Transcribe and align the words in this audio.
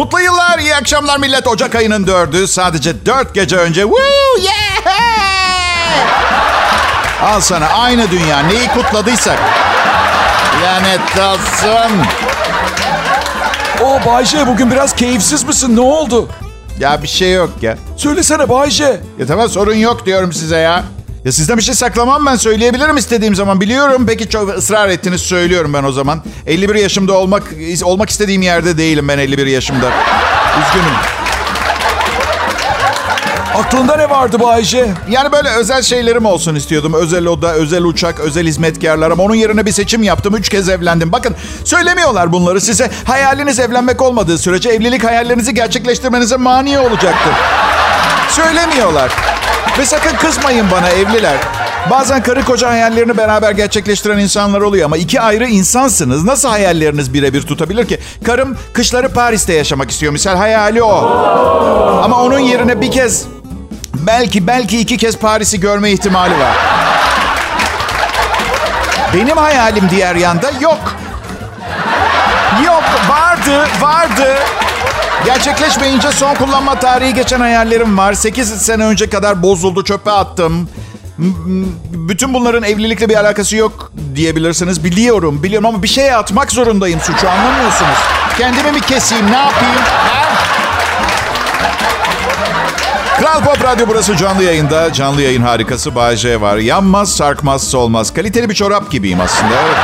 Mutlu 0.00 0.20
yıllar, 0.20 0.58
iyi 0.58 0.74
akşamlar 0.74 1.18
millet. 1.18 1.46
Ocak 1.46 1.74
ayının 1.74 2.06
dördü. 2.06 2.46
Sadece 2.46 3.06
dört 3.06 3.34
gece 3.34 3.56
önce. 3.56 3.80
Woo, 3.80 4.42
yeah! 4.42 4.94
Al 7.22 7.40
sana 7.40 7.66
aynı 7.66 8.10
dünya. 8.10 8.38
Neyi 8.38 8.68
kutladıysak. 8.68 9.38
Lanet 10.62 11.18
olsun. 11.18 11.96
O 13.84 14.00
Bayce 14.06 14.46
bugün 14.46 14.70
biraz 14.70 14.96
keyifsiz 14.96 15.44
misin? 15.44 15.76
Ne 15.76 15.80
oldu? 15.80 16.28
Ya 16.78 17.02
bir 17.02 17.08
şey 17.08 17.32
yok 17.32 17.50
ya. 17.62 17.76
Söylesene 17.96 18.48
Bayce. 18.48 19.00
Ya 19.18 19.26
tamam 19.26 19.48
sorun 19.48 19.74
yok 19.74 20.06
diyorum 20.06 20.32
size 20.32 20.56
ya. 20.56 20.84
Ya 21.24 21.32
sizden 21.32 21.56
bir 21.56 21.62
şey 21.62 21.74
saklamam 21.74 22.26
ben 22.26 22.36
söyleyebilirim 22.36 22.96
istediğim 22.96 23.34
zaman. 23.34 23.60
Biliyorum 23.60 24.04
peki 24.06 24.28
çok 24.28 24.56
ısrar 24.58 24.88
ettiniz 24.88 25.20
söylüyorum 25.20 25.74
ben 25.74 25.84
o 25.84 25.92
zaman. 25.92 26.22
51 26.46 26.74
yaşımda 26.74 27.12
olmak 27.12 27.42
olmak 27.84 28.10
istediğim 28.10 28.42
yerde 28.42 28.78
değilim 28.78 29.08
ben 29.08 29.18
51 29.18 29.46
yaşımda. 29.46 29.86
Üzgünüm. 30.60 30.94
Aklında 33.54 33.96
ne 33.96 34.10
vardı 34.10 34.40
Bayce? 34.40 34.90
Yani 35.10 35.32
böyle 35.32 35.48
özel 35.50 35.82
şeylerim 35.82 36.24
olsun 36.24 36.54
istiyordum. 36.54 36.94
Özel 36.94 37.26
oda, 37.26 37.52
özel 37.54 37.82
uçak, 37.82 38.20
özel 38.20 38.46
hizmetkarlar 38.46 39.10
ama 39.10 39.22
onun 39.22 39.34
yerine 39.34 39.66
bir 39.66 39.72
seçim 39.72 40.02
yaptım. 40.02 40.36
Üç 40.36 40.48
kez 40.48 40.68
evlendim. 40.68 41.12
Bakın 41.12 41.36
söylemiyorlar 41.64 42.32
bunları 42.32 42.60
size. 42.60 42.90
Hayaliniz 43.04 43.58
evlenmek 43.58 44.02
olmadığı 44.02 44.38
sürece 44.38 44.68
evlilik 44.68 45.04
hayallerinizi 45.04 45.54
gerçekleştirmenize 45.54 46.36
mani 46.36 46.78
olacaktır. 46.78 47.32
Söylemiyorlar. 48.28 49.39
Ve 49.78 49.86
sakın 49.86 50.16
kızmayın 50.16 50.70
bana 50.70 50.88
evliler. 50.88 51.36
Bazen 51.90 52.22
karı 52.22 52.44
koca 52.44 52.70
hayallerini 52.70 53.16
beraber 53.16 53.50
gerçekleştiren 53.50 54.18
insanlar 54.18 54.60
oluyor 54.60 54.84
ama 54.84 54.96
iki 54.96 55.20
ayrı 55.20 55.46
insansınız. 55.46 56.24
Nasıl 56.24 56.48
hayalleriniz 56.48 57.14
birebir 57.14 57.42
tutabilir 57.42 57.88
ki? 57.88 58.00
Karım 58.26 58.56
kışları 58.72 59.08
Paris'te 59.08 59.52
yaşamak 59.52 59.90
istiyor. 59.90 60.12
Misal 60.12 60.36
hayali 60.36 60.82
o. 60.82 60.94
Ama 62.04 62.22
onun 62.22 62.38
yerine 62.38 62.80
bir 62.80 62.90
kez 62.90 63.24
belki 63.94 64.46
belki 64.46 64.80
iki 64.80 64.96
kez 64.96 65.16
Paris'i 65.16 65.60
görme 65.60 65.90
ihtimali 65.90 66.38
var. 66.38 66.56
Benim 69.14 69.36
hayalim 69.36 69.90
diğer 69.90 70.14
yanda 70.14 70.50
yok. 70.60 70.78
Yok 72.66 72.84
vardı 73.08 73.68
vardı. 73.80 74.34
Gerçekleşmeyince 75.24 76.12
son 76.12 76.34
kullanma 76.34 76.78
tarihi 76.80 77.14
geçen 77.14 77.40
hayallerim 77.40 77.98
var. 77.98 78.12
8 78.14 78.48
sene 78.62 78.84
önce 78.84 79.10
kadar 79.10 79.42
bozuldu, 79.42 79.84
çöpe 79.84 80.10
attım. 80.10 80.68
Bütün 81.92 82.34
bunların 82.34 82.62
evlilikle 82.62 83.08
bir 83.08 83.16
alakası 83.16 83.56
yok 83.56 83.92
diyebilirsiniz. 84.14 84.84
Biliyorum, 84.84 85.42
biliyorum 85.42 85.66
ama 85.66 85.82
bir 85.82 85.88
şeye 85.88 86.16
atmak 86.16 86.52
zorundayım 86.52 87.00
suçu 87.00 87.30
anlamıyorsunuz. 87.30 87.98
Kendimi 88.38 88.72
mi 88.72 88.80
keseyim, 88.80 89.26
ne 89.30 89.36
yapayım? 89.36 89.74
Ha? 89.76 90.20
Kral 93.20 93.44
Pop 93.44 93.64
Radyo 93.64 93.86
burası 93.88 94.16
canlı 94.16 94.42
yayında. 94.42 94.92
Canlı 94.92 95.22
yayın 95.22 95.42
harikası 95.42 95.94
Bay 95.94 96.16
var. 96.40 96.56
Yanmaz, 96.56 97.16
sarkmaz, 97.16 97.68
solmaz. 97.68 98.14
Kaliteli 98.14 98.48
bir 98.48 98.54
çorap 98.54 98.90
gibiyim 98.90 99.20
aslında. 99.20 99.54
Evet. 99.54 99.76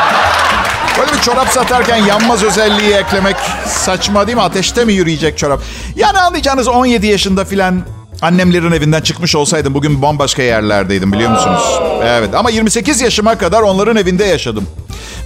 Böyle 0.98 1.12
bir 1.12 1.20
çorap 1.20 1.48
satarken 1.48 1.96
yanmaz 1.96 2.42
özelliği 2.42 2.92
eklemek 2.92 3.36
saçma 3.66 4.26
değil 4.26 4.36
mi? 4.36 4.42
Ateşte 4.42 4.84
mi 4.84 4.92
yürüyecek 4.92 5.38
çorap? 5.38 5.60
Yani 5.96 6.18
anlayacağınız 6.18 6.68
17 6.68 7.06
yaşında 7.06 7.44
filan 7.44 7.82
annemlerin 8.22 8.72
evinden 8.72 9.00
çıkmış 9.00 9.36
olsaydım 9.36 9.74
bugün 9.74 10.02
bambaşka 10.02 10.42
yerlerdeydim 10.42 11.12
biliyor 11.12 11.30
musunuz? 11.30 11.80
Evet 12.04 12.34
ama 12.34 12.50
28 12.50 13.00
yaşıma 13.00 13.38
kadar 13.38 13.62
onların 13.62 13.96
evinde 13.96 14.24
yaşadım. 14.24 14.68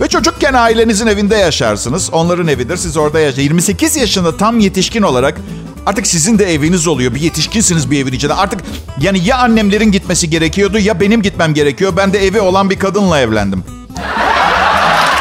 Ve 0.00 0.08
çocukken 0.08 0.54
ailenizin 0.54 1.06
evinde 1.06 1.36
yaşarsınız. 1.36 2.10
Onların 2.12 2.48
evidir. 2.48 2.76
Siz 2.76 2.96
orada 2.96 3.20
yaşarsınız. 3.20 3.44
28 3.44 3.96
yaşında 3.96 4.36
tam 4.36 4.58
yetişkin 4.60 5.02
olarak 5.02 5.40
artık 5.86 6.06
sizin 6.06 6.38
de 6.38 6.54
eviniz 6.54 6.86
oluyor. 6.86 7.14
Bir 7.14 7.20
yetişkinsiniz 7.20 7.90
bir 7.90 8.02
evin 8.02 8.12
içinde. 8.12 8.34
Artık 8.34 8.60
yani 9.00 9.24
ya 9.24 9.38
annemlerin 9.38 9.92
gitmesi 9.92 10.30
gerekiyordu 10.30 10.78
ya 10.78 11.00
benim 11.00 11.22
gitmem 11.22 11.54
gerekiyor. 11.54 11.92
Ben 11.96 12.12
de 12.12 12.26
evi 12.26 12.40
olan 12.40 12.70
bir 12.70 12.78
kadınla 12.78 13.20
evlendim. 13.20 13.64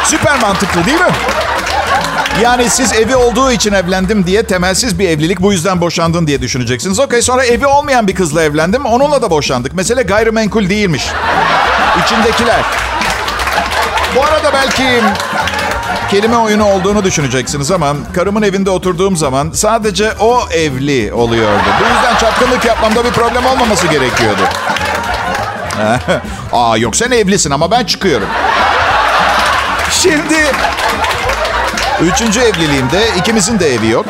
Süper 0.03 0.39
mantıklı 0.41 0.85
değil 0.85 0.99
mi? 0.99 1.11
Yani 2.41 2.69
siz 2.69 2.93
evi 2.93 3.15
olduğu 3.15 3.51
için 3.51 3.73
evlendim 3.73 4.25
diye 4.27 4.43
temelsiz 4.43 4.99
bir 4.99 5.09
evlilik. 5.09 5.39
Bu 5.41 5.51
yüzden 5.53 5.81
boşandın 5.81 6.27
diye 6.27 6.41
düşüneceksiniz. 6.41 6.99
Okey 6.99 7.21
sonra 7.21 7.45
evi 7.45 7.65
olmayan 7.67 8.07
bir 8.07 8.15
kızla 8.15 8.43
evlendim. 8.43 8.85
Onunla 8.85 9.21
da 9.21 9.29
boşandık. 9.31 9.73
Mesele 9.73 10.01
gayrimenkul 10.01 10.69
değilmiş. 10.69 11.03
İçindekiler. 12.05 12.61
Bu 14.15 14.23
arada 14.23 14.53
belki 14.53 15.01
kelime 16.11 16.37
oyunu 16.37 16.65
olduğunu 16.65 17.03
düşüneceksiniz 17.03 17.71
ama 17.71 17.93
karımın 18.15 18.41
evinde 18.41 18.69
oturduğum 18.69 19.17
zaman 19.17 19.51
sadece 19.53 20.11
o 20.19 20.41
evli 20.51 21.13
oluyordu. 21.13 21.63
Bu 21.79 21.83
yüzden 21.83 22.17
çapkınlık 22.19 22.65
yapmamda 22.65 23.05
bir 23.05 23.11
problem 23.11 23.45
olmaması 23.45 23.87
gerekiyordu. 23.87 24.41
Aa 26.53 26.77
yok 26.77 26.95
sen 26.95 27.11
evlisin 27.11 27.51
ama 27.51 27.71
ben 27.71 27.83
çıkıyorum. 27.85 28.27
Şimdi 29.91 30.35
üçüncü 32.01 32.39
evliliğimde 32.39 33.03
ikimizin 33.19 33.59
de 33.59 33.73
evi 33.73 33.87
yok. 33.89 34.05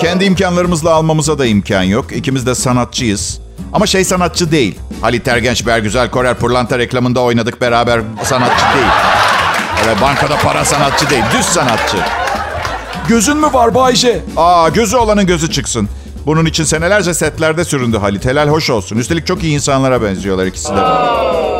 Kendi 0.00 0.24
imkanlarımızla 0.24 0.92
almamıza 0.94 1.38
da 1.38 1.46
imkan 1.46 1.82
yok. 1.82 2.12
İkimiz 2.16 2.46
de 2.46 2.54
sanatçıyız. 2.54 3.38
Ama 3.72 3.86
şey 3.86 4.04
sanatçı 4.04 4.52
değil. 4.52 4.78
Halit 5.00 5.28
Ergenç, 5.28 5.66
Bergüzel 5.66 6.10
Korel 6.10 6.34
Pırlanta 6.34 6.78
reklamında 6.78 7.20
oynadık 7.20 7.60
beraber 7.60 8.00
sanatçı 8.24 8.64
değil. 8.74 8.86
Öyle 9.82 10.00
bankada 10.00 10.36
para 10.36 10.64
sanatçı 10.64 11.10
değil, 11.10 11.24
düz 11.38 11.46
sanatçı. 11.46 11.96
Gözün 13.08 13.36
mü 13.36 13.46
var 13.52 13.74
Bayce? 13.74 14.20
Aa 14.36 14.68
gözü 14.68 14.96
olanın 14.96 15.26
gözü 15.26 15.50
çıksın. 15.50 15.88
Bunun 16.26 16.44
için 16.44 16.64
senelerce 16.64 17.14
setlerde 17.14 17.64
süründü 17.64 17.98
Halit. 17.98 18.24
Helal 18.24 18.48
hoş 18.48 18.70
olsun. 18.70 18.96
Üstelik 18.96 19.26
çok 19.26 19.42
iyi 19.42 19.54
insanlara 19.54 20.02
benziyorlar 20.02 20.46
ikisi 20.46 20.68
de. 20.68 21.51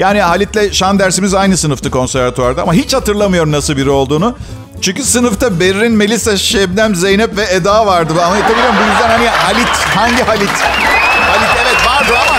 Yani 0.00 0.20
Halit'le 0.20 0.72
şan 0.72 0.98
dersimiz 0.98 1.34
aynı 1.34 1.56
sınıftı 1.56 1.90
konservatuvarda 1.90 2.62
ama 2.62 2.74
hiç 2.74 2.94
hatırlamıyorum 2.94 3.52
nasıl 3.52 3.76
biri 3.76 3.90
olduğunu. 3.90 4.36
Çünkü 4.80 5.02
sınıfta 5.02 5.60
Berrin, 5.60 5.92
Melisa, 5.92 6.36
Şebnem, 6.36 6.94
Zeynep 6.94 7.36
ve 7.36 7.44
Eda 7.50 7.86
vardı. 7.86 8.12
Anlatabiliyor 8.22 8.70
muyum? 8.70 8.84
Bu 8.86 8.90
yüzden 8.90 9.08
hani 9.10 9.28
Halit, 9.28 9.68
hangi 9.96 10.22
Halit? 10.22 10.50
Halit 10.50 11.50
evet 11.62 11.86
vardı 11.86 12.18
ama... 12.28 12.38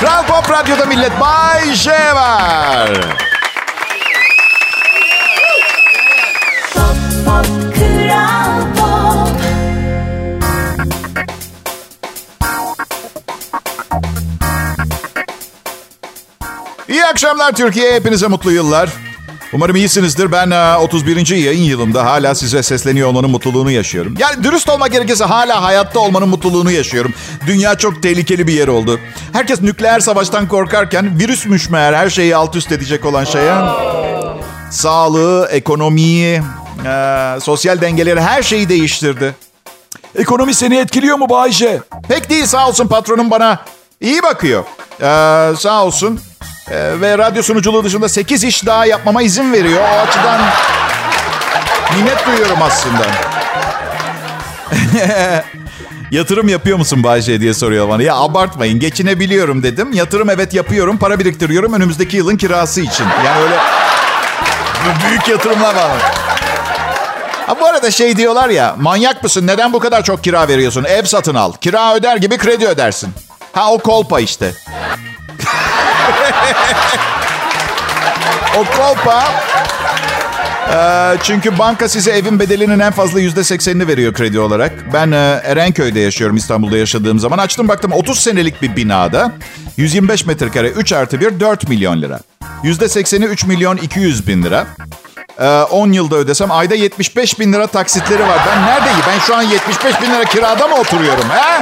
Kral 0.00 0.26
Pop 0.26 0.50
Radyo'da 0.50 0.86
millet 0.86 1.20
Bay 1.20 1.74
J 1.74 1.90
var. 2.14 2.90
Akşamlar 17.12 17.52
Türkiye. 17.52 17.94
Hepinize 17.94 18.26
mutlu 18.26 18.52
yıllar. 18.52 18.90
Umarım 19.52 19.76
iyisinizdir. 19.76 20.32
Ben 20.32 20.50
e, 20.50 20.76
31. 20.76 21.36
yayın 21.36 21.62
yılımda 21.62 22.04
hala 22.04 22.34
size 22.34 22.62
sesleniyor 22.62 23.08
olmanın 23.08 23.30
mutluluğunu 23.30 23.70
yaşıyorum. 23.70 24.14
Yani 24.18 24.44
dürüst 24.44 24.68
olmak 24.68 24.92
gerekirse 24.92 25.24
hala 25.24 25.62
hayatta 25.62 26.00
olmanın 26.00 26.28
mutluluğunu 26.28 26.70
yaşıyorum. 26.70 27.14
Dünya 27.46 27.74
çok 27.74 28.02
tehlikeli 28.02 28.46
bir 28.46 28.52
yer 28.52 28.68
oldu. 28.68 29.00
Herkes 29.32 29.62
nükleer 29.62 30.00
savaştan 30.00 30.48
korkarken 30.48 31.18
virüsmüş 31.18 31.70
meğer 31.70 31.92
her 31.92 32.10
şeyi 32.10 32.36
alt 32.36 32.56
üst 32.56 32.72
edecek 32.72 33.04
olan 33.04 33.24
şeye. 33.24 33.54
Sağlığı, 34.70 35.48
ekonomiyi, 35.50 36.42
e, 36.86 37.36
sosyal 37.40 37.80
dengeleri 37.80 38.20
her 38.20 38.42
şeyi 38.42 38.68
değiştirdi. 38.68 39.34
Ekonomi 40.18 40.54
seni 40.54 40.76
etkiliyor 40.76 41.16
mu 41.16 41.28
Bayce? 41.30 41.80
Pek 42.08 42.30
değil 42.30 42.46
sağ 42.46 42.68
olsun 42.68 42.88
patronum 42.88 43.30
bana 43.30 43.58
iyi 44.00 44.22
bakıyor. 44.22 44.64
Ee, 45.00 45.56
sağ 45.58 45.84
olsun. 45.84 46.20
Ee, 46.70 47.00
ve 47.00 47.18
radyo 47.18 47.42
sunuculuğu 47.42 47.84
dışında 47.84 48.08
8 48.08 48.44
iş 48.44 48.66
daha 48.66 48.86
yapmama 48.86 49.22
izin 49.22 49.52
veriyor. 49.52 49.80
O 49.82 50.00
açıdan 50.08 50.40
minnet 51.96 52.26
duyuyorum 52.26 52.62
aslında. 52.62 53.06
Yatırım 56.10 56.48
yapıyor 56.48 56.78
musun 56.78 57.04
Bayce 57.04 57.40
diye 57.40 57.54
soruyor 57.54 57.88
bana. 57.88 58.02
Ya 58.02 58.16
abartmayın 58.16 58.80
geçinebiliyorum 58.80 59.62
dedim. 59.62 59.92
Yatırım 59.92 60.30
evet 60.30 60.54
yapıyorum. 60.54 60.98
Para 60.98 61.18
biriktiriyorum 61.18 61.72
önümüzdeki 61.72 62.16
yılın 62.16 62.36
kirası 62.36 62.80
için. 62.80 63.06
Yani 63.24 63.42
öyle 63.42 63.56
büyük 65.08 65.28
yatırımlar 65.28 65.74
var. 65.74 65.90
Ha 67.46 67.60
bu 67.60 67.66
arada 67.66 67.90
şey 67.90 68.16
diyorlar 68.16 68.48
ya 68.48 68.76
manyak 68.78 69.22
mısın 69.22 69.46
neden 69.46 69.72
bu 69.72 69.78
kadar 69.78 70.04
çok 70.04 70.24
kira 70.24 70.48
veriyorsun? 70.48 70.84
Ev 70.84 71.04
satın 71.04 71.34
al. 71.34 71.52
Kira 71.52 71.94
öder 71.94 72.16
gibi 72.16 72.38
kredi 72.38 72.66
ödersin. 72.66 73.10
Ha 73.52 73.72
o 73.72 73.78
kolpa 73.78 74.20
işte. 74.20 74.52
O 78.56 78.64
kolpa 78.76 79.24
e, 80.74 81.16
çünkü 81.22 81.58
banka 81.58 81.88
size 81.88 82.10
evin 82.10 82.38
bedelinin 82.40 82.78
en 82.78 82.92
fazla 82.92 83.20
yüzde 83.20 83.44
seksenini 83.44 83.88
veriyor 83.88 84.14
kredi 84.14 84.40
olarak. 84.40 84.72
Ben 84.92 85.12
e, 85.12 85.40
Erenköy'de 85.44 86.00
yaşıyorum 86.00 86.36
İstanbul'da 86.36 86.76
yaşadığım 86.76 87.18
zaman. 87.18 87.38
Açtım 87.38 87.68
baktım 87.68 87.92
30 87.92 88.20
senelik 88.20 88.62
bir 88.62 88.76
binada 88.76 89.32
125 89.76 90.26
metrekare 90.26 90.68
3 90.68 90.92
artı 90.92 91.20
1 91.20 91.40
4 91.40 91.68
milyon 91.68 92.02
lira. 92.02 92.20
Yüzde 92.62 92.88
sekseni 92.88 93.24
3 93.24 93.44
milyon 93.44 93.76
200 93.76 94.26
bin 94.26 94.42
lira. 94.42 94.66
Ee, 95.40 95.46
10 95.46 95.92
yılda 95.92 96.16
ödesem 96.16 96.50
ayda 96.50 96.74
75 96.74 97.40
bin 97.40 97.52
lira 97.52 97.66
taksitleri 97.66 98.22
var. 98.22 98.38
Ben 98.46 98.66
neredeyim? 98.66 98.98
Ben 99.08 99.18
şu 99.18 99.36
an 99.36 99.42
75 99.42 100.02
bin 100.02 100.10
lira 100.14 100.24
kirada 100.24 100.68
mı 100.68 100.74
oturuyorum? 100.74 101.24
He? 101.30 101.60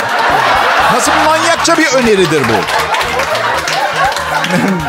Nasıl 0.94 1.12
manyakça 1.26 1.78
bir 1.78 1.86
öneridir 1.86 2.42
bu? 2.42 2.80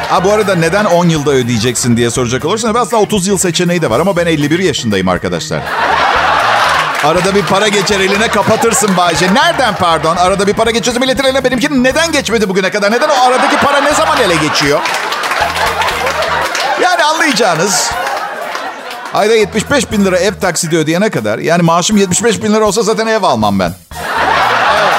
Ha 0.09 0.23
bu 0.23 0.31
arada 0.33 0.55
neden 0.55 0.85
10 0.85 1.09
yılda 1.09 1.31
ödeyeceksin 1.31 1.97
diye 1.97 2.09
soracak 2.11 2.45
olursan 2.45 2.75
aslında 2.75 3.01
30 3.01 3.27
yıl 3.27 3.37
seçeneği 3.37 3.81
de 3.81 3.89
var 3.89 3.99
ama 3.99 4.17
ben 4.17 4.25
51 4.25 4.59
yaşındayım 4.59 5.07
arkadaşlar. 5.07 5.61
Arada 7.03 7.35
bir 7.35 7.41
para 7.41 7.67
geçer 7.67 7.99
eline 7.99 8.27
kapatırsın 8.27 8.97
Bayce. 8.97 9.33
Nereden 9.33 9.75
pardon? 9.75 10.15
Arada 10.15 10.47
bir 10.47 10.53
para 10.53 10.71
geçiyorsa 10.71 10.99
milletin 10.99 11.23
eline 11.23 11.43
benimkinin 11.43 11.83
neden 11.83 12.11
geçmedi 12.11 12.49
bugüne 12.49 12.71
kadar? 12.71 12.91
Neden 12.91 13.09
o 13.09 13.13
aradaki 13.27 13.57
para 13.57 13.81
ne 13.81 13.93
zaman 13.93 14.17
ele 14.21 14.35
geçiyor? 14.35 14.79
Yani 16.81 17.03
anlayacağınız 17.03 17.91
ayda 19.13 19.35
75 19.35 19.91
bin 19.91 20.05
lira 20.05 20.17
ev 20.17 20.33
taksidi 20.33 20.77
ödeyene 20.77 21.09
kadar 21.09 21.39
yani 21.39 21.61
maaşım 21.61 21.97
75 21.97 22.43
bin 22.43 22.53
lira 22.53 22.65
olsa 22.65 22.81
zaten 22.81 23.07
ev 23.07 23.23
almam 23.23 23.59
ben. 23.59 23.73
Evet. 23.91 24.93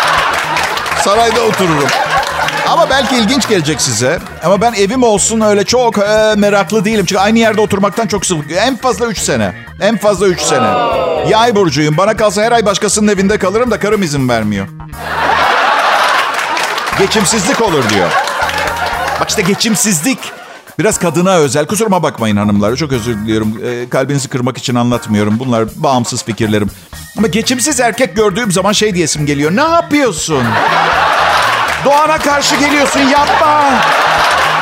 Sarayda 1.04 1.40
otururum. 1.40 1.88
Ama 2.72 2.90
belki 2.90 3.16
ilginç 3.16 3.48
gelecek 3.48 3.80
size. 3.80 4.18
Ama 4.44 4.60
ben 4.60 4.72
evim 4.72 5.02
olsun 5.02 5.40
öyle 5.40 5.64
çok 5.64 5.98
e, 5.98 6.34
meraklı 6.36 6.84
değilim. 6.84 7.04
Çünkü 7.06 7.20
aynı 7.20 7.38
yerde 7.38 7.60
oturmaktan 7.60 8.06
çok 8.06 8.26
sıkıldım. 8.26 8.56
En 8.58 8.76
fazla 8.76 9.06
3 9.06 9.18
sene. 9.18 9.52
En 9.80 9.96
fazla 9.96 10.26
3 10.26 10.40
sene. 10.40 10.66
Yay 11.28 11.54
burcuyum. 11.56 11.96
Bana 11.96 12.16
kalsa 12.16 12.42
her 12.42 12.52
ay 12.52 12.66
başkasının 12.66 13.08
evinde 13.08 13.38
kalırım 13.38 13.70
da 13.70 13.78
karım 13.78 14.02
izin 14.02 14.28
vermiyor. 14.28 14.66
Geçimsizlik 16.98 17.60
olur 17.60 17.88
diyor. 17.88 18.10
Bak 19.20 19.28
işte 19.28 19.42
geçimsizlik. 19.42 20.18
Biraz 20.78 20.98
kadına 20.98 21.34
özel. 21.36 21.66
Kusuruma 21.66 22.02
bakmayın 22.02 22.36
hanımlar. 22.36 22.76
Çok 22.76 22.92
özür 22.92 23.14
diliyorum. 23.14 23.58
E, 23.64 23.88
kalbinizi 23.88 24.28
kırmak 24.28 24.58
için 24.58 24.74
anlatmıyorum. 24.74 25.38
Bunlar 25.38 25.64
bağımsız 25.76 26.24
fikirlerim. 26.24 26.70
Ama 27.18 27.26
geçimsiz 27.26 27.80
erkek 27.80 28.16
gördüğüm 28.16 28.52
zaman 28.52 28.72
şey 28.72 28.94
diyesim 28.94 29.26
geliyor. 29.26 29.56
Ne 29.56 29.60
yapıyorsun? 29.60 30.44
Doğana 31.84 32.18
karşı 32.18 32.56
geliyorsun 32.56 33.00
yapma. 33.00 33.64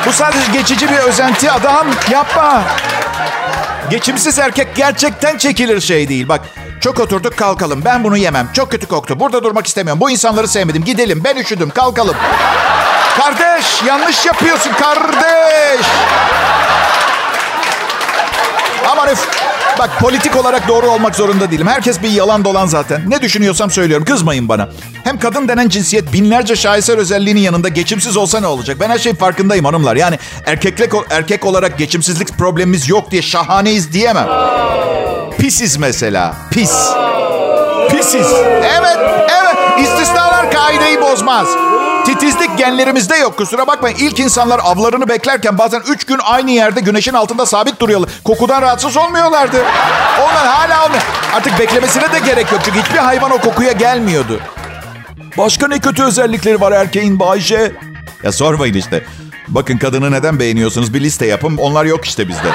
Bu 0.05 0.11
sadece 0.13 0.51
geçici 0.51 0.89
bir 0.89 0.97
özenti 0.97 1.51
adam 1.51 1.87
yapma. 2.11 2.63
Geçimsiz 3.89 4.39
erkek 4.39 4.75
gerçekten 4.75 5.37
çekilir 5.37 5.81
şey 5.81 6.09
değil. 6.09 6.27
Bak 6.27 6.41
çok 6.81 6.99
oturduk 6.99 7.37
kalkalım. 7.37 7.81
Ben 7.85 8.03
bunu 8.03 8.17
yemem. 8.17 8.49
Çok 8.53 8.71
kötü 8.71 8.87
koktu. 8.87 9.19
Burada 9.19 9.43
durmak 9.43 9.67
istemiyorum. 9.67 10.01
Bu 10.01 10.09
insanları 10.09 10.47
sevmedim. 10.47 10.83
Gidelim. 10.83 11.21
Ben 11.23 11.35
üşüdüm. 11.35 11.69
Kalkalım. 11.69 12.15
Kardeş 13.17 13.83
yanlış 13.87 14.25
yapıyorsun 14.25 14.71
kardeş. 14.73 15.85
Aman 18.91 19.07
öf. 19.07 19.50
Bak 19.79 19.89
politik 19.99 20.35
olarak 20.35 20.67
doğru 20.67 20.87
olmak 20.89 21.15
zorunda 21.15 21.51
değilim. 21.51 21.67
Herkes 21.67 22.01
bir 22.01 22.09
yalan 22.09 22.45
dolan 22.45 22.65
zaten. 22.67 23.09
Ne 23.09 23.21
düşünüyorsam 23.21 23.71
söylüyorum. 23.71 24.05
Kızmayın 24.05 24.49
bana. 24.49 24.69
Hem 25.03 25.19
kadın 25.19 25.47
denen 25.47 25.69
cinsiyet 25.69 26.13
binlerce 26.13 26.55
şaheser 26.55 26.97
özelliğinin 26.97 27.41
yanında 27.41 27.69
geçimsiz 27.69 28.17
olsa 28.17 28.39
ne 28.39 28.47
olacak? 28.47 28.77
Ben 28.79 28.89
her 28.89 28.99
şeyin 28.99 29.15
farkındayım 29.15 29.65
hanımlar. 29.65 29.95
Yani 29.95 30.19
erkeklik 30.45 30.91
erkek 31.09 31.45
olarak 31.45 31.77
geçimsizlik 31.77 32.37
problemimiz 32.37 32.89
yok 32.89 33.11
diye 33.11 33.21
şahaneyiz 33.21 33.93
diyemem. 33.93 34.27
Pisiz 35.37 35.77
mesela. 35.77 36.35
Pis. 36.51 36.73
Pisiz. 37.91 38.27
Evet, 38.79 38.97
evet. 39.41 39.55
İstisnalar 39.81 40.51
kaideyi 40.51 41.01
bozmaz. 41.01 41.47
Titizlik 42.11 42.57
genlerimizde 42.57 43.15
yok 43.15 43.37
kusura 43.37 43.67
bakmayın. 43.67 43.97
İlk 43.97 44.19
insanlar 44.19 44.59
avlarını 44.63 45.09
beklerken 45.09 45.57
bazen 45.57 45.81
üç 45.87 46.03
gün 46.03 46.19
aynı 46.23 46.51
yerde 46.51 46.79
güneşin 46.81 47.13
altında 47.13 47.45
sabit 47.45 47.79
duruyorlar. 47.79 48.09
Kokudan 48.23 48.61
rahatsız 48.61 48.97
olmuyorlardı. 48.97 49.57
Onlar 50.21 50.47
hala 50.47 50.85
olmuyor. 50.85 51.01
Artık 51.35 51.59
beklemesine 51.59 52.11
de 52.13 52.19
gerek 52.19 52.51
yok. 52.51 52.61
Çünkü 52.65 52.79
hiçbir 52.81 52.97
hayvan 52.97 53.31
o 53.31 53.37
kokuya 53.37 53.71
gelmiyordu. 53.71 54.39
Başka 55.37 55.67
ne 55.67 55.79
kötü 55.79 56.03
özellikleri 56.03 56.61
var 56.61 56.71
erkeğin 56.71 57.19
Bayce? 57.19 57.71
Ya 58.23 58.31
sormayın 58.31 58.73
işte. 58.73 59.03
Bakın 59.47 59.77
kadını 59.77 60.11
neden 60.11 60.39
beğeniyorsunuz 60.39 60.93
bir 60.93 61.01
liste 61.01 61.25
yapın. 61.25 61.57
Onlar 61.57 61.85
yok 61.85 62.05
işte 62.05 62.27
bizde. 62.27 62.47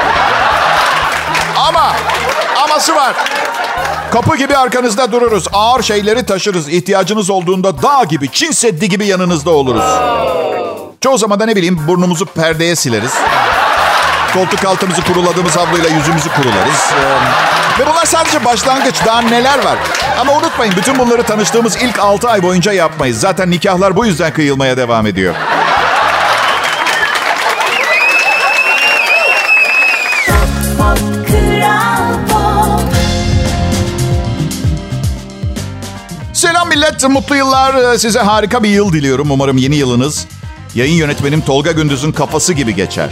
Aması 2.77 2.97
var. 2.97 3.15
Kapı 4.13 4.37
gibi 4.37 4.57
arkanızda 4.57 5.13
dururuz. 5.13 5.45
Ağır 5.53 5.83
şeyleri 5.83 6.27
taşırız. 6.27 6.69
İhtiyacınız 6.69 7.31
olduğunda 7.31 7.83
dağ 7.83 8.05
gibi, 8.05 8.29
Çin 8.33 8.51
Seddi 8.51 8.89
gibi 8.89 9.07
yanınızda 9.07 9.51
oluruz. 9.51 9.85
Çoğu 11.01 11.19
zaman 11.19 11.41
da 11.41 11.47
ne 11.47 11.57
bileyim 11.57 11.81
burnumuzu 11.89 12.27
perdeye 12.27 12.77
sileriz. 12.77 13.13
Koltuk 14.35 14.65
altımızı 14.65 15.03
kuruladığımız 15.03 15.57
havluyla 15.57 15.89
yüzümüzü 15.89 16.29
kurularız. 16.29 16.93
Ee, 16.93 17.81
ve 17.81 17.87
bunlar 17.87 18.05
sadece 18.05 18.45
başlangıç. 18.45 18.95
Daha 19.07 19.21
neler 19.21 19.65
var? 19.65 19.79
Ama 20.21 20.33
unutmayın 20.33 20.75
bütün 20.77 20.99
bunları 20.99 21.23
tanıştığımız 21.23 21.77
ilk 21.77 21.99
6 21.99 22.29
ay 22.29 22.43
boyunca 22.43 22.73
yapmayız. 22.73 23.21
Zaten 23.21 23.51
nikahlar 23.51 23.97
bu 23.97 24.07
yüzden 24.07 24.33
kıyılmaya 24.33 24.77
devam 24.77 25.07
ediyor. 25.07 25.35
Millet, 36.77 37.09
mutlu 37.09 37.37
yıllar. 37.37 37.99
Size 37.99 38.21
harika 38.21 38.63
bir 38.63 38.69
yıl 38.69 38.93
diliyorum. 38.93 39.31
Umarım 39.31 39.57
yeni 39.57 39.77
yılınız 39.77 40.27
yayın 40.75 40.95
yönetmenim 40.95 41.41
Tolga 41.41 41.73
Gündüz'ün 41.73 42.13
kafası 42.13 42.53
gibi 42.53 42.75
geçer. 42.75 43.09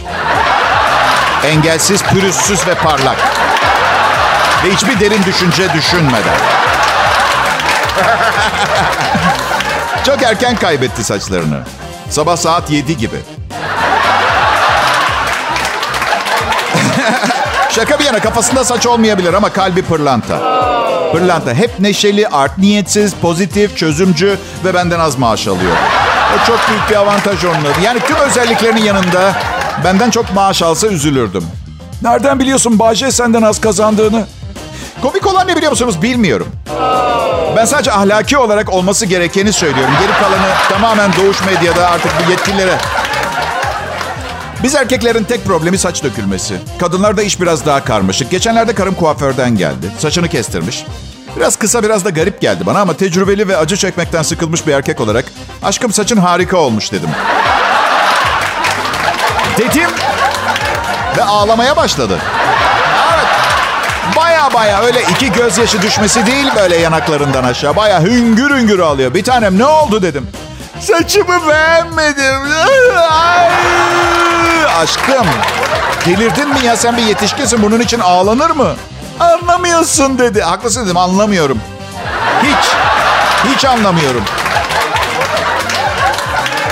Engelsiz, 1.45 2.03
pürüzsüz 2.03 2.67
ve 2.67 2.75
parlak. 2.75 3.17
Ve 4.65 4.73
hiçbir 4.73 4.99
derin 4.99 5.23
düşünce 5.23 5.73
düşünmeden. 5.73 6.35
Çok 10.05 10.23
erken 10.23 10.55
kaybetti 10.55 11.03
saçlarını. 11.03 11.59
Sabah 12.09 12.37
saat 12.37 12.71
7 12.71 12.97
gibi. 12.97 13.17
Şaka 17.69 17.99
bir 17.99 18.05
yana 18.05 18.19
kafasında 18.19 18.63
saç 18.63 18.87
olmayabilir 18.87 19.33
ama 19.33 19.49
kalbi 19.49 19.81
pırlanta. 19.81 20.74
Pırlanta 21.15 21.53
hep 21.53 21.79
neşeli, 21.79 22.27
art 22.27 22.57
niyetsiz, 22.57 23.13
pozitif, 23.13 23.77
çözümcü 23.77 24.37
ve 24.65 24.73
benden 24.73 24.99
az 24.99 25.17
maaş 25.17 25.47
alıyor. 25.47 25.71
O 26.35 26.45
çok 26.47 26.59
büyük 26.69 26.89
bir 26.89 26.95
avantaj 26.95 27.45
onun. 27.45 27.83
Yani 27.83 27.99
tüm 27.99 28.15
özelliklerinin 28.15 28.83
yanında 28.83 29.33
benden 29.83 30.09
çok 30.09 30.33
maaş 30.33 30.61
alsa 30.61 30.87
üzülürdüm. 30.87 31.43
Nereden 32.01 32.39
biliyorsun 32.39 32.79
Bayce 32.79 33.11
senden 33.11 33.41
az 33.41 33.61
kazandığını? 33.61 34.25
Komik 35.01 35.27
olan 35.27 35.47
ne 35.47 35.55
biliyor 35.55 35.71
musunuz 35.71 36.01
bilmiyorum. 36.01 36.47
Ben 37.55 37.65
sadece 37.65 37.91
ahlaki 37.91 38.37
olarak 38.37 38.73
olması 38.73 39.05
gerekeni 39.05 39.53
söylüyorum. 39.53 39.93
Geri 40.01 40.11
kalanı 40.19 40.53
tamamen 40.69 41.11
doğuş 41.13 41.45
medyada 41.45 41.89
artık 41.89 42.11
bu 42.27 42.31
yetkililere. 42.31 42.77
Biz 44.63 44.75
erkeklerin 44.75 45.23
tek 45.23 45.45
problemi 45.45 45.77
saç 45.77 46.03
dökülmesi. 46.03 46.55
Kadınlarda 46.79 47.23
iş 47.23 47.41
biraz 47.41 47.65
daha 47.65 47.83
karmaşık. 47.83 48.31
Geçenlerde 48.31 48.75
karım 48.75 48.95
kuaförden 48.95 49.57
geldi. 49.57 49.91
Saçını 49.99 50.29
kestirmiş. 50.29 50.85
Biraz 51.37 51.55
kısa 51.55 51.83
biraz 51.83 52.05
da 52.05 52.09
garip 52.09 52.41
geldi 52.41 52.65
bana 52.65 52.79
ama 52.79 52.93
tecrübeli 52.93 53.47
ve 53.47 53.57
acı 53.57 53.77
çekmekten 53.77 54.21
sıkılmış 54.23 54.67
bir 54.67 54.73
erkek 54.73 55.01
olarak 55.01 55.25
aşkım 55.63 55.93
saçın 55.93 56.17
harika 56.17 56.57
olmuş 56.57 56.91
dedim. 56.91 57.09
Dedim 59.57 59.89
ve 61.17 61.23
ağlamaya 61.23 61.75
başladı. 61.77 62.19
Evet. 63.15 63.27
Baya 64.15 64.53
baya 64.53 64.81
öyle 64.81 65.01
iki 65.01 65.31
gözyaşı 65.31 65.81
düşmesi 65.81 66.25
değil 66.25 66.47
böyle 66.55 66.75
yanaklarından 66.77 67.43
aşağı. 67.43 67.75
Baya 67.75 68.01
hüngür 68.01 68.55
hüngür 68.55 68.79
ağlıyor. 68.79 69.13
Bir 69.13 69.23
tanem 69.23 69.59
ne 69.59 69.65
oldu 69.65 70.01
dedim. 70.01 70.27
Saçımı 70.87 71.47
beğenmedim. 71.47 72.41
Ay! 73.11 73.49
Aşkım 74.81 75.27
delirdin 76.05 76.49
mi 76.49 76.59
ya 76.65 76.77
sen 76.77 76.97
bir 76.97 77.01
yetişkinsin 77.03 77.61
bunun 77.61 77.79
için 77.79 77.99
ağlanır 77.99 78.49
mı? 78.49 78.75
Anlamıyorsun 79.19 80.17
dedi. 80.19 80.41
Haklısın 80.41 80.85
dedim 80.85 80.97
anlamıyorum. 80.97 81.59
Hiç. 82.43 82.71
Hiç 83.55 83.65
anlamıyorum. 83.65 84.23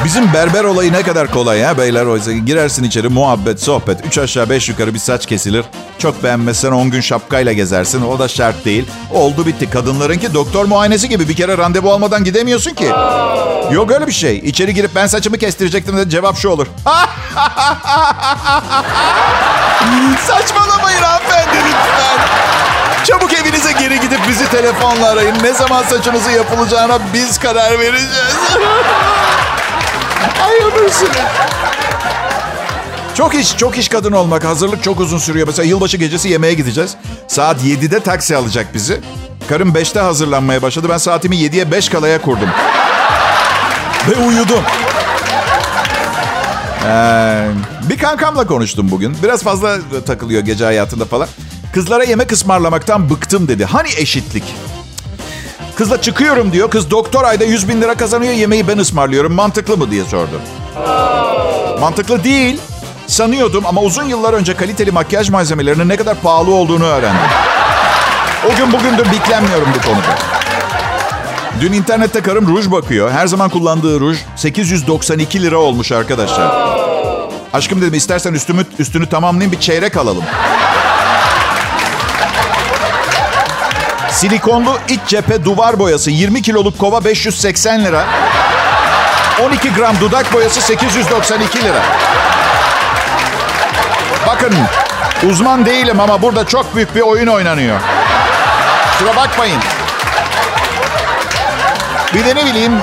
Bizim 0.05 0.33
berber 0.33 0.63
olayı 0.63 0.93
ne 0.93 1.03
kadar 1.03 1.31
kolay 1.31 1.61
ha 1.63 1.77
beyler 1.77 2.05
oysa. 2.05 2.31
Girersin 2.31 2.83
içeri 2.83 3.09
muhabbet, 3.09 3.63
sohbet. 3.63 4.05
Üç 4.05 4.17
aşağı 4.17 4.49
beş 4.49 4.69
yukarı 4.69 4.93
bir 4.93 4.99
saç 4.99 5.25
kesilir. 5.25 5.65
Çok 5.99 6.23
beğenmezsen 6.23 6.71
10 6.71 6.89
gün 6.89 7.01
şapkayla 7.01 7.53
gezersin. 7.53 8.01
O 8.01 8.19
da 8.19 8.27
şart 8.27 8.65
değil. 8.65 8.85
Oldu 9.13 9.45
bitti. 9.45 9.69
Kadınlarınki 9.69 10.33
doktor 10.33 10.65
muayenesi 10.65 11.09
gibi. 11.09 11.29
Bir 11.29 11.35
kere 11.35 11.57
randevu 11.57 11.91
almadan 11.91 12.23
gidemiyorsun 12.23 12.71
ki. 12.71 12.85
Yok 13.71 13.91
öyle 13.91 14.07
bir 14.07 14.11
şey. 14.11 14.37
İçeri 14.37 14.73
girip 14.73 14.95
ben 14.95 15.07
saçımı 15.07 15.37
kestirecektim 15.37 15.97
de 15.97 16.09
cevap 16.09 16.37
şu 16.37 16.49
olur. 16.49 16.67
Saçmalamayın 20.27 21.01
hanımefendi 21.01 21.57
lütfen. 21.57 22.19
Çabuk 23.05 23.33
evinize 23.33 23.71
geri 23.71 23.99
gidip 23.99 24.19
bizi 24.27 24.49
telefonla 24.49 25.07
arayın. 25.09 25.35
Ne 25.43 25.53
zaman 25.53 25.83
saçınızı 25.83 26.31
yapılacağına 26.31 26.99
biz 27.13 27.37
karar 27.39 27.79
vereceğiz. 27.79 28.37
Ay 30.43 30.55
ömürsünüz. 30.55 31.11
Çok 33.15 33.35
iş, 33.35 33.57
çok 33.57 33.77
iş 33.77 33.87
kadın 33.89 34.11
olmak. 34.11 34.43
Hazırlık 34.45 34.83
çok 34.83 34.99
uzun 34.99 35.17
sürüyor. 35.17 35.47
Mesela 35.47 35.65
yılbaşı 35.65 35.97
gecesi 35.97 36.29
yemeğe 36.29 36.53
gideceğiz. 36.53 36.95
Saat 37.27 37.61
7'de 37.63 37.99
taksi 37.99 38.35
alacak 38.35 38.73
bizi. 38.73 39.01
Karım 39.49 39.69
5'te 39.73 39.99
hazırlanmaya 39.99 40.61
başladı. 40.61 40.87
Ben 40.89 40.97
saatimi 40.97 41.35
7'ye 41.35 41.71
5 41.71 41.89
kalaya 41.89 42.21
kurdum. 42.21 42.49
Ve 44.09 44.15
uyudum. 44.27 44.63
Ee, 46.87 47.47
bir 47.89 47.97
kankamla 47.97 48.47
konuştum 48.47 48.91
bugün. 48.91 49.17
Biraz 49.23 49.43
fazla 49.43 49.77
takılıyor 50.05 50.41
gece 50.41 50.65
hayatında 50.65 51.05
falan. 51.05 51.27
Kızlara 51.73 52.03
yemek 52.03 52.31
ısmarlamaktan 52.31 53.09
bıktım 53.09 53.47
dedi. 53.47 53.65
Hani 53.65 53.87
eşitlik? 53.97 54.43
Kızla 55.75 56.01
çıkıyorum 56.01 56.51
diyor. 56.51 56.69
Kız 56.69 56.91
doktor 56.91 57.23
ayda 57.23 57.43
100 57.43 57.69
bin 57.69 57.81
lira 57.81 57.95
kazanıyor. 57.95 58.33
Yemeği 58.33 58.67
ben 58.67 58.77
ısmarlıyorum. 58.77 59.33
Mantıklı 59.33 59.77
mı 59.77 59.91
diye 59.91 60.03
sordu. 60.03 60.41
Mantıklı 61.79 62.23
değil. 62.23 62.59
Sanıyordum 63.07 63.65
ama 63.65 63.81
uzun 63.81 64.03
yıllar 64.03 64.33
önce 64.33 64.53
kaliteli 64.55 64.91
makyaj 64.91 65.29
malzemelerinin 65.29 65.89
ne 65.89 65.95
kadar 65.97 66.15
pahalı 66.15 66.53
olduğunu 66.53 66.85
öğrendim. 66.85 67.21
O 68.51 68.55
gün 68.55 68.73
bugündür 68.73 69.11
biklenmiyorum 69.11 69.67
bu 69.77 69.87
konuda. 69.87 70.17
Dün 71.61 71.73
internette 71.73 72.21
karım 72.21 72.47
ruj 72.47 72.71
bakıyor. 72.71 73.11
Her 73.11 73.27
zaman 73.27 73.49
kullandığı 73.49 73.99
ruj 73.99 74.17
892 74.35 75.41
lira 75.41 75.57
olmuş 75.57 75.91
arkadaşlar. 75.91 76.73
Aşkım 77.53 77.81
dedim 77.81 77.93
istersen 77.93 78.33
üstümü, 78.33 78.65
üstünü 78.79 79.09
tamamlayayım 79.09 79.51
bir 79.51 79.59
çeyrek 79.59 79.97
alalım. 79.97 80.23
Silikonlu 84.13 84.77
iç 84.89 84.99
cephe 85.07 85.45
duvar 85.45 85.79
boyası 85.79 86.11
20 86.11 86.41
kiloluk 86.41 86.79
kova 86.79 87.05
580 87.05 87.85
lira. 87.85 88.05
12 89.43 89.73
gram 89.73 89.99
dudak 89.99 90.33
boyası 90.33 90.61
892 90.61 91.63
lira. 91.63 91.81
Bakın 94.27 94.53
uzman 95.29 95.65
değilim 95.65 95.99
ama 95.99 96.21
burada 96.21 96.47
çok 96.47 96.75
büyük 96.75 96.95
bir 96.95 97.01
oyun 97.01 97.27
oynanıyor. 97.27 97.79
Şura 98.99 99.15
bakmayın. 99.15 99.59
Bir 102.13 102.25
de 102.25 102.35
ne 102.35 102.45
bileyim 102.45 102.73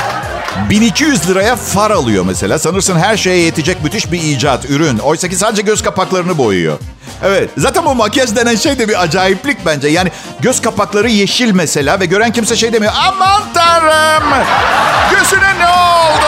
1200 0.70 1.28
liraya 1.28 1.56
far 1.56 1.90
alıyor 1.90 2.24
mesela. 2.24 2.58
Sanırsın 2.58 2.98
her 2.98 3.16
şeye 3.16 3.38
yetecek 3.38 3.82
müthiş 3.84 4.12
bir 4.12 4.22
icat, 4.22 4.70
ürün. 4.70 4.98
Oysa 4.98 5.28
ki 5.28 5.36
sadece 5.36 5.62
göz 5.62 5.82
kapaklarını 5.82 6.38
boyuyor. 6.38 6.78
Evet. 7.24 7.50
Zaten 7.56 7.84
bu 7.84 7.94
makyaj 7.94 8.36
denen 8.36 8.56
şey 8.56 8.78
de 8.78 8.88
bir 8.88 9.02
acayiplik 9.02 9.66
bence. 9.66 9.88
Yani 9.88 10.10
göz 10.40 10.60
kapakları 10.62 11.10
yeşil 11.10 11.52
mesela 11.52 12.00
ve 12.00 12.06
gören 12.06 12.32
kimse 12.32 12.56
şey 12.56 12.72
demiyor. 12.72 12.92
Aman 13.08 13.42
tanrım! 13.54 14.28
Gözüne 15.10 15.58
ne 15.58 15.66
oldu? 15.68 16.26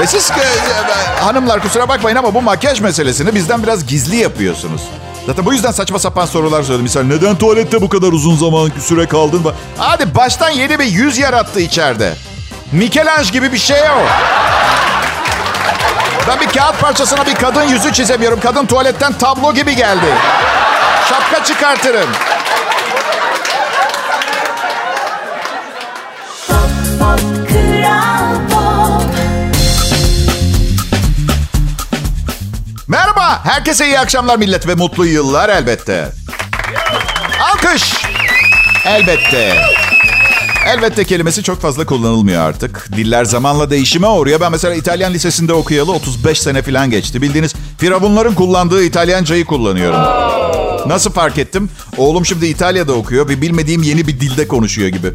Ve 0.00 0.06
siz 0.06 0.30
e, 0.30 0.34
hanımlar 1.20 1.62
kusura 1.62 1.88
bakmayın 1.88 2.16
ama 2.16 2.34
bu 2.34 2.42
makyaj 2.42 2.80
meselesini 2.80 3.34
bizden 3.34 3.62
biraz 3.62 3.86
gizli 3.86 4.16
yapıyorsunuz. 4.16 4.82
Zaten 5.26 5.44
bu 5.46 5.52
yüzden 5.52 5.70
saçma 5.70 5.98
sapan 5.98 6.26
sorular 6.26 6.62
söyledim. 6.62 6.82
Misal 6.82 7.02
neden 7.02 7.36
tuvalette 7.36 7.80
bu 7.80 7.88
kadar 7.88 8.08
uzun 8.08 8.36
zaman 8.36 8.70
süre 8.80 9.06
kaldın? 9.06 9.44
Hadi 9.78 10.14
baştan 10.14 10.50
yeni 10.50 10.78
bir 10.78 10.84
yüz 10.84 11.18
yarattı 11.18 11.60
içeride. 11.60 12.12
Michelangelo 12.72 13.32
gibi 13.32 13.52
bir 13.52 13.58
şey 13.58 13.80
o. 13.80 14.02
Ben 16.28 16.40
bir 16.40 16.48
kağıt 16.48 16.80
parçasına 16.80 17.26
bir 17.26 17.34
kadın 17.34 17.62
yüzü 17.62 17.92
çizemiyorum. 17.92 18.40
Kadın 18.40 18.66
tuvaletten 18.66 19.12
tablo 19.12 19.54
gibi 19.54 19.76
geldi. 19.76 20.06
Şapka 21.08 21.44
çıkartırım. 21.44 22.10
Merhaba, 32.88 33.44
herkese 33.44 33.86
iyi 33.86 34.00
akşamlar 34.00 34.36
millet 34.36 34.66
ve 34.66 34.74
mutlu 34.74 35.06
yıllar 35.06 35.48
elbette. 35.48 36.08
Alkış. 37.40 37.94
Elbette. 38.84 39.77
Elbette 40.68 41.04
kelimesi 41.04 41.42
çok 41.42 41.60
fazla 41.60 41.86
kullanılmıyor 41.86 42.42
artık. 42.42 42.88
Diller 42.96 43.24
zamanla 43.24 43.70
değişime 43.70 44.06
uğruyor. 44.06 44.40
Ben 44.40 44.52
mesela 44.52 44.74
İtalyan 44.74 45.14
lisesinde 45.14 45.52
okuyalı 45.52 45.92
35 45.92 46.40
sene 46.40 46.62
falan 46.62 46.90
geçti. 46.90 47.22
Bildiğiniz 47.22 47.54
firavunların 47.78 48.34
kullandığı 48.34 48.84
İtalyancayı 48.84 49.44
kullanıyorum. 49.44 50.00
Nasıl 50.88 51.10
fark 51.12 51.38
ettim? 51.38 51.70
Oğlum 51.96 52.26
şimdi 52.26 52.46
İtalya'da 52.46 52.92
okuyor 52.92 53.28
ve 53.28 53.40
bilmediğim 53.42 53.82
yeni 53.82 54.06
bir 54.06 54.20
dilde 54.20 54.48
konuşuyor 54.48 54.88
gibi. 54.88 55.12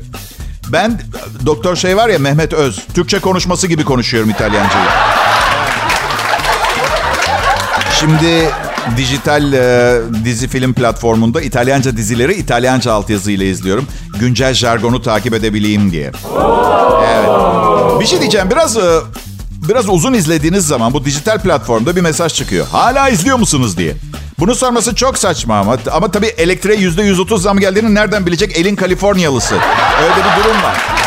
Ben 0.69 1.01
doktor 1.45 1.75
şey 1.75 1.97
var 1.97 2.09
ya 2.09 2.19
Mehmet 2.19 2.53
Öz. 2.53 2.85
Türkçe 2.93 3.19
konuşması 3.19 3.67
gibi 3.67 3.83
konuşuyorum 3.85 4.29
İtalyancayı. 4.29 4.89
Şimdi 7.99 8.49
dijital 8.97 9.53
e, 9.53 9.99
dizi 10.25 10.47
film 10.47 10.73
platformunda 10.73 11.41
İtalyanca 11.41 11.97
dizileri 11.97 12.33
İtalyanca 12.33 12.93
altyazıyla 12.93 13.45
izliyorum. 13.45 13.87
Güncel 14.19 14.53
jargonu 14.53 15.01
takip 15.01 15.33
edebileyim 15.33 15.91
diye. 15.91 16.11
Evet. 17.13 17.29
Bir 17.99 18.05
şey 18.05 18.19
diyeceğim. 18.19 18.49
Biraz 18.51 18.77
e, 18.77 18.99
biraz 19.69 19.89
uzun 19.89 20.13
izlediğiniz 20.13 20.67
zaman 20.67 20.93
bu 20.93 21.05
dijital 21.05 21.39
platformda 21.39 21.95
bir 21.95 22.01
mesaj 22.01 22.33
çıkıyor. 22.33 22.67
Hala 22.71 23.09
izliyor 23.09 23.37
musunuz 23.37 23.77
diye. 23.77 23.93
Bunu 24.39 24.55
sorması 24.55 24.95
çok 24.95 25.17
saçma 25.17 25.59
ama 25.59 25.77
ama 25.91 26.11
tabii 26.11 26.27
elektriğe 26.27 26.79
yüzde 26.79 27.03
130 27.03 27.41
zam 27.41 27.59
geldiğini 27.59 27.95
nereden 27.95 28.25
bilecek 28.25 28.57
elin 28.57 28.75
Kaliforniyalısı. 28.75 29.55
Öyle 30.03 30.15
bir 30.15 30.43
durum 30.43 30.63
var. 30.63 31.02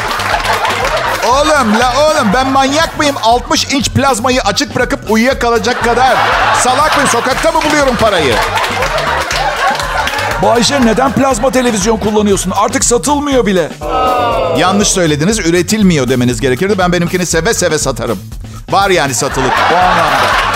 Oğlum 1.36 1.80
la 1.80 1.92
oğlum 2.06 2.28
ben 2.34 2.46
manyak 2.46 2.98
mıyım? 2.98 3.16
60 3.22 3.72
inç 3.72 3.90
plazmayı 3.90 4.40
açık 4.40 4.76
bırakıp 4.76 5.10
uyuyakalacak 5.10 5.84
kadar. 5.84 6.16
Salak 6.60 6.96
mıyım? 6.96 7.10
Sokakta 7.10 7.52
mı 7.52 7.58
buluyorum 7.68 7.96
parayı? 7.96 8.34
Bayşe 10.42 10.86
neden 10.86 11.12
plazma 11.12 11.50
televizyon 11.50 11.96
kullanıyorsun? 11.96 12.50
Artık 12.56 12.84
satılmıyor 12.84 13.46
bile. 13.46 13.68
Yanlış 14.58 14.88
söylediniz. 14.88 15.38
Üretilmiyor 15.38 16.08
demeniz 16.08 16.40
gerekirdi. 16.40 16.78
Ben 16.78 16.92
benimkini 16.92 17.26
seve 17.26 17.54
seve 17.54 17.78
satarım. 17.78 18.18
Var 18.70 18.90
yani 18.90 19.14
satılık. 19.14 19.52
O 19.72 19.76
anlamda. 19.76 20.46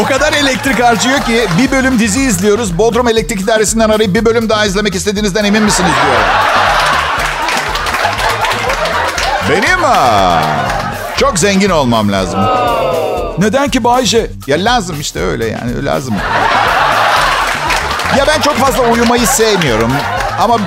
O 0.00 0.04
kadar 0.04 0.32
elektrik 0.32 0.82
harcıyor 0.82 1.20
ki 1.20 1.46
bir 1.58 1.70
bölüm 1.70 1.98
dizi 1.98 2.20
izliyoruz. 2.20 2.78
Bodrum 2.78 3.08
Elektrik 3.08 3.40
İdaresi'nden 3.40 3.90
arayıp 3.90 4.14
bir 4.14 4.24
bölüm 4.24 4.48
daha 4.48 4.66
izlemek 4.66 4.94
istediğinizden 4.94 5.44
emin 5.44 5.62
misiniz 5.62 5.92
diyor. 6.04 6.20
Benim 9.52 9.82
ha. 9.82 10.42
Çok 11.16 11.38
zengin 11.38 11.70
olmam 11.70 12.12
lazım. 12.12 12.40
Neden 13.38 13.68
ki 13.68 13.84
Bayşe? 13.84 14.30
Ya 14.46 14.56
lazım 14.64 14.96
işte 15.00 15.20
öyle 15.20 15.46
yani 15.46 15.84
lazım. 15.84 16.14
Ya 18.18 18.26
ben 18.26 18.40
çok 18.40 18.54
fazla 18.54 18.82
uyumayı 18.82 19.26
sevmiyorum. 19.26 19.92
Ama 20.38 20.58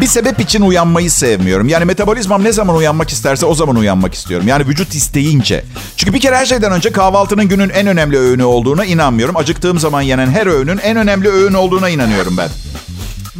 bir 0.00 0.06
sebep 0.06 0.40
için 0.40 0.62
uyanmayı 0.62 1.10
sevmiyorum. 1.10 1.68
Yani 1.68 1.84
metabolizmam 1.84 2.44
ne 2.44 2.52
zaman 2.52 2.76
uyanmak 2.76 3.10
isterse 3.10 3.46
o 3.46 3.54
zaman 3.54 3.76
uyanmak 3.76 4.14
istiyorum. 4.14 4.48
Yani 4.48 4.66
vücut 4.66 4.94
isteyince. 4.94 5.64
Çünkü 5.96 6.12
bir 6.14 6.20
kere 6.20 6.36
her 6.36 6.46
şeyden 6.46 6.72
önce 6.72 6.92
kahvaltının 6.92 7.48
günün 7.48 7.68
en 7.68 7.86
önemli 7.86 8.18
öğünü 8.18 8.44
olduğuna 8.44 8.84
inanmıyorum. 8.84 9.36
Acıktığım 9.36 9.78
zaman 9.78 10.02
yenen 10.02 10.30
her 10.30 10.46
öğünün 10.46 10.78
en 10.78 10.96
önemli 10.96 11.28
öğün 11.28 11.54
olduğuna 11.54 11.88
inanıyorum 11.88 12.36
ben. 12.36 12.48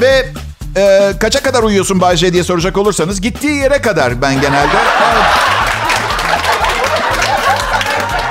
Ve 0.01 0.29
e, 0.77 1.13
kaça 1.21 1.43
kadar 1.43 1.63
uyuyorsun 1.63 2.01
Bayce 2.01 2.33
diye 2.33 2.45
soracak 2.45 2.79
olursanız 2.79 3.21
gittiği 3.21 3.57
yere 3.57 3.81
kadar 3.81 4.23
ben 4.23 4.41
genelde. 4.41 4.77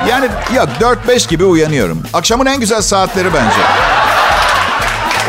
Yani 0.09 0.29
yok 0.55 0.69
4-5 1.07 1.29
gibi 1.29 1.45
uyanıyorum. 1.45 2.03
Akşamın 2.13 2.45
en 2.45 2.59
güzel 2.59 2.81
saatleri 2.81 3.33
bence. 3.33 3.57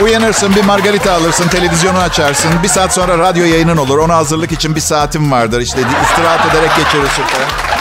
Uyanırsın 0.02 0.56
bir 0.56 0.64
margarita 0.64 1.12
alırsın, 1.12 1.48
televizyonu 1.48 1.98
açarsın. 1.98 2.50
Bir 2.62 2.68
saat 2.68 2.94
sonra 2.94 3.18
radyo 3.18 3.44
yayının 3.44 3.76
olur. 3.76 3.98
Ona 3.98 4.16
hazırlık 4.16 4.52
için 4.52 4.74
bir 4.74 4.80
saatim 4.80 5.32
vardır. 5.32 5.60
İşte 5.60 5.80
istirahat 6.02 6.54
ederek 6.54 6.70
geçirirsin 6.76 7.22
falan. 7.22 7.75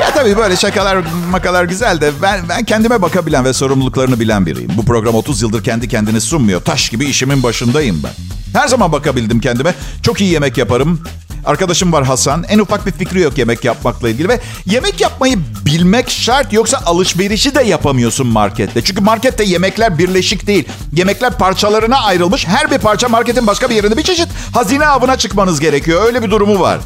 Ya 0.00 0.10
tabii 0.14 0.36
böyle 0.36 0.56
şakalar, 0.56 0.98
makalar 1.30 1.64
güzel 1.64 2.00
de 2.00 2.10
ben, 2.22 2.48
ben 2.48 2.64
kendime 2.64 3.02
bakabilen 3.02 3.44
ve 3.44 3.52
sorumluluklarını 3.52 4.20
bilen 4.20 4.46
biriyim. 4.46 4.70
Bu 4.76 4.84
program 4.84 5.14
30 5.14 5.42
yıldır 5.42 5.64
kendi 5.64 5.88
kendini 5.88 6.20
sunmuyor. 6.20 6.60
Taş 6.60 6.88
gibi 6.88 7.04
işimin 7.04 7.42
başındayım 7.42 8.02
ben. 8.04 8.12
Her 8.60 8.68
zaman 8.68 8.92
bakabildim 8.92 9.40
kendime. 9.40 9.74
Çok 10.02 10.20
iyi 10.20 10.32
yemek 10.32 10.58
yaparım. 10.58 11.00
Arkadaşım 11.44 11.92
var 11.92 12.04
Hasan. 12.04 12.44
En 12.48 12.58
ufak 12.58 12.86
bir 12.86 12.92
fikri 12.92 13.20
yok 13.20 13.38
yemek 13.38 13.64
yapmakla 13.64 14.08
ilgili 14.08 14.28
ve 14.28 14.40
yemek 14.66 15.00
yapmayı 15.00 15.38
bilmek 15.66 16.10
şart 16.10 16.52
yoksa 16.52 16.80
alışverişi 16.86 17.54
de 17.54 17.62
yapamıyorsun 17.62 18.26
markette. 18.26 18.84
Çünkü 18.84 19.00
markette 19.00 19.44
yemekler 19.44 19.98
birleşik 19.98 20.46
değil. 20.46 20.68
Yemekler 20.92 21.38
parçalarına 21.38 21.96
ayrılmış. 21.98 22.46
Her 22.46 22.70
bir 22.70 22.78
parça 22.78 23.08
marketin 23.08 23.46
başka 23.46 23.70
bir 23.70 23.74
yerinde 23.74 23.96
bir 23.96 24.02
çeşit 24.02 24.28
hazine 24.52 24.86
avına 24.86 25.18
çıkmanız 25.18 25.60
gerekiyor. 25.60 26.04
Öyle 26.06 26.22
bir 26.22 26.30
durumu 26.30 26.60
var. 26.60 26.78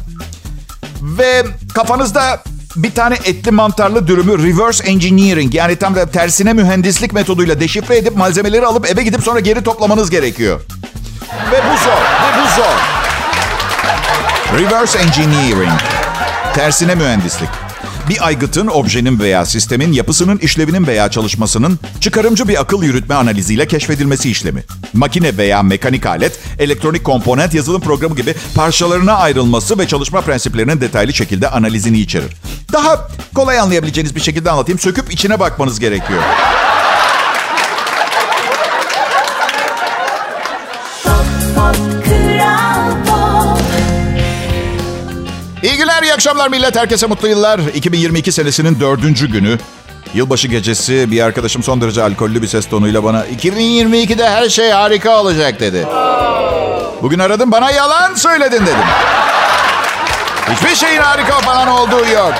Ve 1.01 1.45
kafanızda 1.73 2.43
bir 2.75 2.91
tane 2.91 3.15
etli 3.15 3.51
mantarlı 3.51 4.07
dürümü 4.07 4.47
reverse 4.47 4.83
engineering 4.83 5.55
yani 5.55 5.75
tam 5.75 5.95
da 5.95 6.11
tersine 6.11 6.53
mühendislik 6.53 7.13
metoduyla 7.13 7.59
deşifre 7.59 7.97
edip 7.97 8.17
malzemeleri 8.17 8.65
alıp 8.65 8.89
eve 8.89 9.03
gidip 9.03 9.23
sonra 9.23 9.39
geri 9.39 9.63
toplamanız 9.63 10.09
gerekiyor. 10.09 10.61
Ve 11.51 11.61
bu 11.71 11.77
zor. 11.83 11.91
Ve 11.91 12.41
bu 12.41 12.61
zor. 12.61 12.75
Reverse 14.59 14.99
engineering. 14.99 15.79
Tersine 16.53 16.95
mühendislik. 16.95 17.70
Bir 18.09 18.27
aygıtın, 18.27 18.67
objenin 18.67 19.19
veya 19.19 19.45
sistemin 19.45 19.91
yapısının, 19.91 20.37
işlevinin 20.37 20.87
veya 20.87 21.11
çalışmasının 21.11 21.79
çıkarımcı 21.99 22.47
bir 22.47 22.61
akıl 22.61 22.83
yürütme 22.83 23.15
analiziyle 23.15 23.67
keşfedilmesi 23.67 24.31
işlemi. 24.31 24.63
Makine 24.93 25.37
veya 25.37 25.63
mekanik 25.63 26.05
alet, 26.05 26.39
elektronik 26.59 27.03
komponent, 27.03 27.53
yazılım 27.53 27.81
programı 27.81 28.15
gibi 28.15 28.35
parçalarına 28.55 29.13
ayrılması 29.13 29.79
ve 29.79 29.87
çalışma 29.87 30.21
prensiplerinin 30.21 30.81
detaylı 30.81 31.13
şekilde 31.13 31.49
analizini 31.49 31.99
içerir. 31.99 32.31
Daha 32.73 33.07
kolay 33.35 33.59
anlayabileceğiniz 33.59 34.15
bir 34.15 34.21
şekilde 34.21 34.51
anlatayım. 34.51 34.79
Söküp 34.79 35.13
içine 35.13 35.39
bakmanız 35.39 35.79
gerekiyor. 35.79 36.21
Akşamlar 46.21 46.49
millet. 46.49 46.75
Herkese 46.75 47.07
mutlu 47.07 47.27
yıllar. 47.27 47.59
2022 47.59 48.31
senesinin 48.31 48.79
dördüncü 48.79 49.31
günü. 49.31 49.57
Yılbaşı 50.13 50.47
gecesi 50.47 51.11
bir 51.11 51.21
arkadaşım 51.21 51.63
son 51.63 51.81
derece 51.81 52.03
alkollü 52.03 52.41
bir 52.41 52.47
ses 52.47 52.69
tonuyla 52.69 53.03
bana 53.03 53.25
2022'de 53.25 54.29
her 54.29 54.49
şey 54.49 54.69
harika 54.69 55.21
olacak 55.21 55.59
dedi. 55.59 55.87
Bugün 57.01 57.19
aradım 57.19 57.51
bana 57.51 57.71
yalan 57.71 58.15
söyledin 58.15 58.61
dedim. 58.61 58.85
Hiçbir 60.51 60.75
şeyin 60.75 61.01
harika 61.01 61.39
falan 61.39 61.67
olduğu 61.67 62.07
yok. 62.13 62.33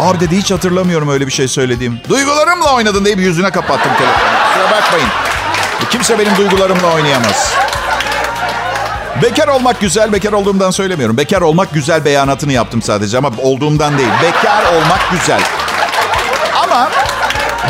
Abi 0.00 0.20
dedi 0.20 0.36
hiç 0.36 0.50
hatırlamıyorum 0.50 1.08
öyle 1.08 1.26
bir 1.26 1.32
şey 1.32 1.48
söylediğim. 1.48 2.00
Duygularımla 2.08 2.74
oynadın 2.74 3.04
deyip 3.04 3.18
yüzüne 3.18 3.50
kapattım 3.50 3.92
telefonu. 3.98 4.24
Kusura 4.52 4.70
bakmayın. 4.70 5.08
Kimse 5.90 6.18
benim 6.18 6.36
duygularımla 6.36 6.94
oynayamaz. 6.94 7.65
Bekar 9.22 9.48
olmak 9.48 9.80
güzel, 9.80 10.12
bekar 10.12 10.32
olduğumdan 10.32 10.70
söylemiyorum. 10.70 11.16
Bekar 11.16 11.40
olmak 11.40 11.74
güzel 11.74 12.04
beyanatını 12.04 12.52
yaptım 12.52 12.82
sadece 12.82 13.18
ama 13.18 13.30
olduğumdan 13.42 13.98
değil. 13.98 14.08
Bekar 14.22 14.62
olmak 14.62 15.10
güzel. 15.10 15.40
Ama 16.62 16.90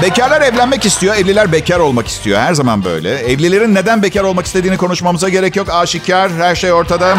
bekarlar 0.03 0.43
evlenmek 0.43 0.85
istiyor, 0.85 1.15
evliler 1.17 1.53
bekar 1.53 1.79
olmak 1.79 2.09
istiyor. 2.09 2.41
Her 2.41 2.55
zaman 2.55 2.85
böyle. 2.85 3.19
Evlilerin 3.19 3.75
neden 3.75 4.03
bekar 4.03 4.25
olmak 4.25 4.47
istediğini 4.47 4.77
konuşmamıza 4.77 5.29
gerek 5.29 5.57
yok. 5.57 5.69
Aşikar, 5.71 6.33
her 6.33 6.55
şey 6.55 6.73
ortada. 6.73 7.17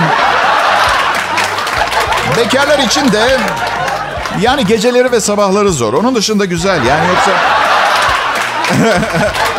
Bekarlar 2.38 2.79
için 2.79 3.12
de 3.12 3.38
yani 4.41 4.65
geceleri 4.65 5.12
ve 5.12 5.19
sabahları 5.19 5.72
zor. 5.72 5.93
Onun 5.93 6.15
dışında 6.15 6.46
güzel. 6.46 6.86
Yani 6.86 7.07
yoksa 7.07 7.31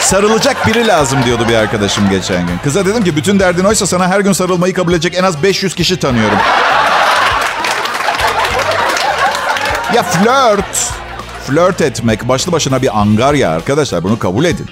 sarılacak 0.00 0.66
biri 0.66 0.86
lazım 0.86 1.24
diyordu 1.24 1.46
bir 1.48 1.54
arkadaşım 1.54 2.10
geçen 2.10 2.46
gün. 2.46 2.58
Kıza 2.64 2.86
dedim 2.86 3.04
ki 3.04 3.16
bütün 3.16 3.40
derdin 3.40 3.64
oysa 3.64 3.86
sana 3.86 4.08
her 4.08 4.20
gün 4.20 4.32
sarılmayı 4.32 4.74
kabul 4.74 4.92
edecek 4.92 5.14
en 5.14 5.24
az 5.24 5.42
500 5.42 5.74
kişi 5.74 5.98
tanıyorum. 5.98 6.38
Ya 9.94 10.02
flört, 10.02 10.90
flört 11.46 11.80
etmek 11.80 12.28
başlı 12.28 12.52
başına 12.52 12.82
bir 12.82 13.00
angarya 13.00 13.50
arkadaşlar 13.50 14.02
bunu 14.02 14.18
kabul 14.18 14.44
edin. 14.44 14.66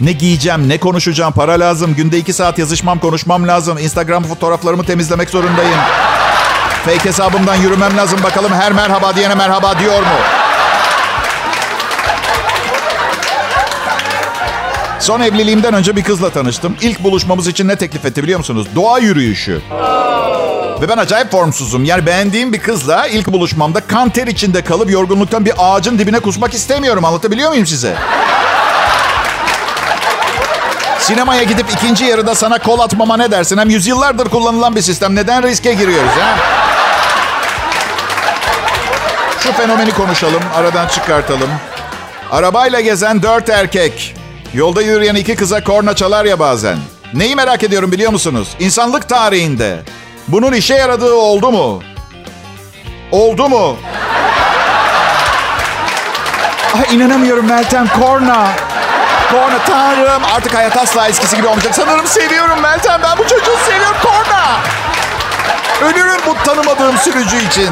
Ne 0.00 0.12
giyeceğim, 0.12 0.68
ne 0.68 0.78
konuşacağım, 0.78 1.32
para 1.32 1.52
lazım. 1.52 1.94
Günde 1.94 2.18
iki 2.18 2.32
saat 2.32 2.58
yazışmam, 2.58 2.98
konuşmam 2.98 3.48
lazım. 3.48 3.78
Instagram 3.78 4.24
fotoğraflarımı 4.24 4.84
temizlemek 4.84 5.30
zorundayım. 5.30 5.78
Fake 6.84 7.04
hesabımdan 7.04 7.54
yürümem 7.54 7.96
lazım. 7.96 8.20
Bakalım 8.22 8.52
her 8.52 8.72
merhaba 8.72 9.16
diyene 9.16 9.34
merhaba 9.34 9.78
diyor 9.78 10.00
mu? 10.00 10.43
Son 15.04 15.20
evliliğimden 15.20 15.74
önce 15.74 15.96
bir 15.96 16.04
kızla 16.04 16.30
tanıştım. 16.30 16.76
İlk 16.80 17.04
buluşmamız 17.04 17.46
için 17.46 17.68
ne 17.68 17.76
teklif 17.76 18.04
etti 18.04 18.22
biliyor 18.22 18.38
musunuz? 18.38 18.66
Doğa 18.74 18.98
yürüyüşü. 18.98 19.60
Ve 20.80 20.88
ben 20.88 20.98
acayip 20.98 21.30
formsuzum. 21.30 21.84
Yani 21.84 22.06
beğendiğim 22.06 22.52
bir 22.52 22.60
kızla 22.60 23.06
ilk 23.06 23.26
buluşmamda 23.32 23.80
kan 23.80 24.10
ter 24.10 24.26
içinde 24.26 24.64
kalıp 24.64 24.90
yorgunluktan 24.90 25.44
bir 25.44 25.52
ağacın 25.58 25.98
dibine 25.98 26.20
kusmak 26.20 26.54
istemiyorum. 26.54 27.04
Anlatabiliyor 27.04 27.50
muyum 27.50 27.66
size? 27.66 27.96
Sinemaya 30.98 31.42
gidip 31.42 31.66
ikinci 31.72 32.04
yarıda 32.04 32.34
sana 32.34 32.58
kol 32.58 32.78
atmama 32.78 33.16
ne 33.16 33.30
dersin? 33.30 33.58
Hem 33.58 33.70
yüzyıllardır 33.70 34.28
kullanılan 34.28 34.76
bir 34.76 34.82
sistem. 34.82 35.14
Neden 35.14 35.42
riske 35.42 35.74
giriyoruz 35.74 36.12
ha? 36.20 36.36
Şu 39.40 39.52
fenomeni 39.52 39.90
konuşalım, 39.90 40.42
aradan 40.56 40.88
çıkartalım. 40.88 41.50
Arabayla 42.30 42.80
gezen 42.80 43.22
dört 43.22 43.48
erkek. 43.48 44.23
Yolda 44.54 44.82
yürüyen 44.82 45.14
iki 45.14 45.36
kıza 45.36 45.64
korna 45.64 45.96
çalar 45.96 46.24
ya 46.24 46.38
bazen. 46.38 46.78
Neyi 47.14 47.36
merak 47.36 47.62
ediyorum 47.62 47.92
biliyor 47.92 48.12
musunuz? 48.12 48.48
İnsanlık 48.58 49.08
tarihinde 49.08 49.82
bunun 50.28 50.52
işe 50.52 50.74
yaradığı 50.74 51.14
oldu 51.14 51.52
mu? 51.52 51.82
Oldu 53.12 53.48
mu? 53.48 53.76
Ay 56.74 56.96
inanamıyorum 56.96 57.46
Meltem 57.46 57.88
korna. 57.88 58.48
Korna 59.30 59.58
tanrım 59.66 60.22
artık 60.36 60.54
hayat 60.54 60.76
asla 60.76 61.08
eskisi 61.08 61.36
gibi 61.36 61.46
olmayacak. 61.46 61.74
Sanırım 61.74 62.06
seviyorum 62.06 62.60
Meltem 62.62 63.00
ben 63.02 63.18
bu 63.18 63.22
çocuğu 63.22 63.56
seviyorum 63.66 63.96
korna. 64.02 64.60
Ölürüm 65.90 66.20
bu 66.26 66.34
tanımadığım 66.44 66.98
sürücü 66.98 67.46
için. 67.46 67.70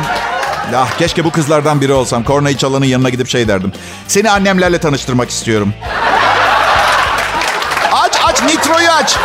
Ya 0.72 0.86
keşke 0.98 1.24
bu 1.24 1.30
kızlardan 1.30 1.80
biri 1.80 1.92
olsam. 1.92 2.24
Kornayı 2.24 2.56
çalanın 2.56 2.84
yanına 2.84 3.08
gidip 3.08 3.28
şey 3.28 3.48
derdim. 3.48 3.72
Seni 4.08 4.30
annemlerle 4.30 4.78
tanıştırmak 4.78 5.30
istiyorum. 5.30 5.74
Aç 9.02 9.16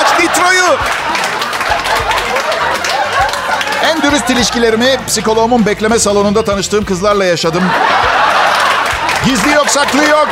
aç 0.00 0.20
nitroyu. 0.20 0.78
En 3.84 4.02
dürüst 4.02 4.30
ilişkilerimi 4.30 4.98
psikoloğumun 5.06 5.66
bekleme 5.66 5.98
salonunda 5.98 6.44
tanıştığım 6.44 6.84
kızlarla 6.84 7.24
yaşadım. 7.24 7.62
Gizli 9.24 9.52
yok, 9.52 9.68
saklı 9.68 10.04
yok. 10.04 10.28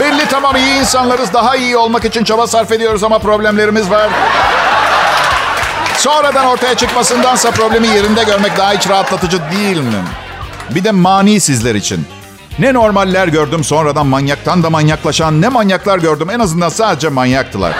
Belli 0.00 0.28
tamam 0.28 0.56
iyi 0.56 0.80
insanlarız. 0.80 1.32
Daha 1.32 1.56
iyi 1.56 1.76
olmak 1.76 2.04
için 2.04 2.24
çaba 2.24 2.46
sarf 2.46 2.72
ediyoruz 2.72 3.04
ama 3.04 3.18
problemlerimiz 3.18 3.90
var. 3.90 4.08
Sonradan 5.98 6.46
ortaya 6.46 6.74
çıkmasındansa 6.74 7.50
problemi 7.50 7.86
yerinde 7.86 8.24
görmek 8.24 8.56
daha 8.56 8.72
hiç 8.72 8.88
rahatlatıcı 8.88 9.38
değil 9.52 9.76
mi? 9.76 10.04
Bir 10.70 10.84
de 10.84 10.90
mani 10.90 11.40
sizler 11.40 11.74
için. 11.74 12.06
Ne 12.58 12.74
normaller 12.74 13.28
gördüm 13.28 13.64
sonradan 13.64 14.06
manyaktan 14.06 14.62
da 14.62 14.70
manyaklaşan 14.70 15.42
ne 15.42 15.48
manyaklar 15.48 15.98
gördüm. 15.98 16.30
En 16.30 16.40
azından 16.40 16.68
sadece 16.68 17.08
manyaktılar. 17.08 17.72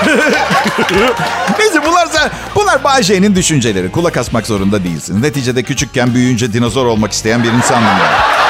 Neyse 1.58 1.86
bunlar, 1.86 2.08
bunlar 2.54 2.84
Bayce'nin 2.84 3.36
düşünceleri. 3.36 3.92
Kulak 3.92 4.16
asmak 4.16 4.46
zorunda 4.46 4.84
değilsin. 4.84 5.22
Neticede 5.22 5.62
küçükken 5.62 6.14
büyüyünce 6.14 6.52
dinozor 6.52 6.86
olmak 6.86 7.12
isteyen 7.12 7.42
bir 7.42 7.52
insandım 7.52 7.98
ben. 8.00 8.40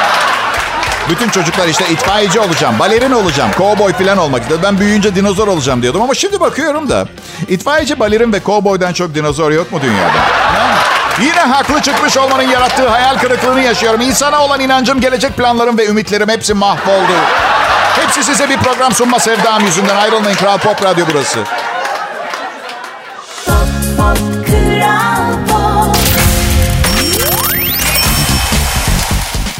Bütün 1.10 1.28
çocuklar 1.28 1.68
işte 1.68 1.84
itfaiyeci 1.90 2.40
olacağım, 2.40 2.78
balerin 2.78 3.12
olacağım, 3.12 3.50
kovboy 3.58 3.92
falan 3.92 4.18
olmak 4.18 4.42
istedi. 4.42 4.58
Ben 4.62 4.80
büyüyünce 4.80 5.14
dinozor 5.14 5.48
olacağım 5.48 5.82
diyordum 5.82 6.02
ama 6.02 6.14
şimdi 6.14 6.40
bakıyorum 6.40 6.88
da 6.88 7.06
itfaiyeci, 7.48 8.00
balerin 8.00 8.32
ve 8.32 8.40
kovboydan 8.40 8.92
çok 8.92 9.14
dinozor 9.14 9.50
yok 9.52 9.72
mu 9.72 9.80
dünyada? 9.82 10.20
Yine 11.20 11.40
haklı 11.40 11.82
çıkmış 11.82 12.16
olmanın 12.16 12.42
yarattığı 12.42 12.88
hayal 12.88 13.18
kırıklığını 13.18 13.60
yaşıyorum. 13.60 14.00
İnsana 14.00 14.44
olan 14.44 14.60
inancım, 14.60 15.00
gelecek 15.00 15.36
planlarım 15.36 15.78
ve 15.78 15.86
ümitlerim 15.86 16.28
hepsi 16.28 16.54
mahvoldu. 16.54 17.12
Hepsi 17.96 18.24
size 18.24 18.48
bir 18.48 18.56
program 18.56 18.92
sunma 18.92 19.18
sevdam 19.18 19.64
yüzünden. 19.64 19.96
Ayrılmayın 19.96 20.36
Kral 20.36 20.58
Pop 20.58 20.82
Radyo 20.82 21.06
burası. 21.12 21.38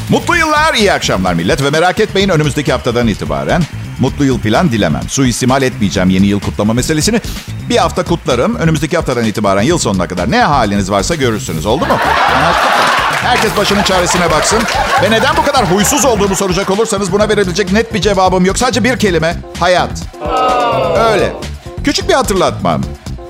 Mutlu 0.08 0.36
yıllar, 0.36 0.74
iyi 0.74 0.92
akşamlar 0.92 1.34
millet 1.34 1.62
ve 1.62 1.70
merak 1.70 2.00
etmeyin 2.00 2.28
önümüzdeki 2.28 2.72
haftadan 2.72 3.06
itibaren 3.08 3.62
mutlu 4.00 4.24
yıl 4.24 4.40
plan 4.40 4.72
dilemem. 4.72 5.02
Suistimal 5.08 5.62
etmeyeceğim 5.62 6.10
yeni 6.10 6.26
yıl 6.26 6.40
kutlama 6.40 6.72
meselesini. 6.72 7.20
Bir 7.68 7.76
hafta 7.76 8.04
kutlarım. 8.04 8.56
Önümüzdeki 8.56 8.96
haftadan 8.96 9.24
itibaren 9.24 9.62
yıl 9.62 9.78
sonuna 9.78 10.08
kadar 10.08 10.30
ne 10.30 10.42
haliniz 10.42 10.90
varsa 10.90 11.14
görürsünüz. 11.14 11.66
Oldu 11.66 11.86
mu? 11.86 11.98
Herkes 13.22 13.56
başının 13.56 13.82
çaresine 13.82 14.30
baksın. 14.30 14.58
Ve 15.02 15.10
neden 15.10 15.36
bu 15.36 15.44
kadar 15.44 15.70
huysuz 15.72 16.04
olduğumu 16.04 16.36
soracak 16.36 16.70
olursanız 16.70 17.12
buna 17.12 17.28
verebilecek 17.28 17.72
net 17.72 17.94
bir 17.94 18.00
cevabım 18.00 18.44
yok. 18.44 18.58
Sadece 18.58 18.84
bir 18.84 18.98
kelime. 18.98 19.36
Hayat. 19.60 19.90
Öyle. 21.10 21.32
Küçük 21.84 22.08
bir 22.08 22.14
hatırlatmam. 22.14 22.82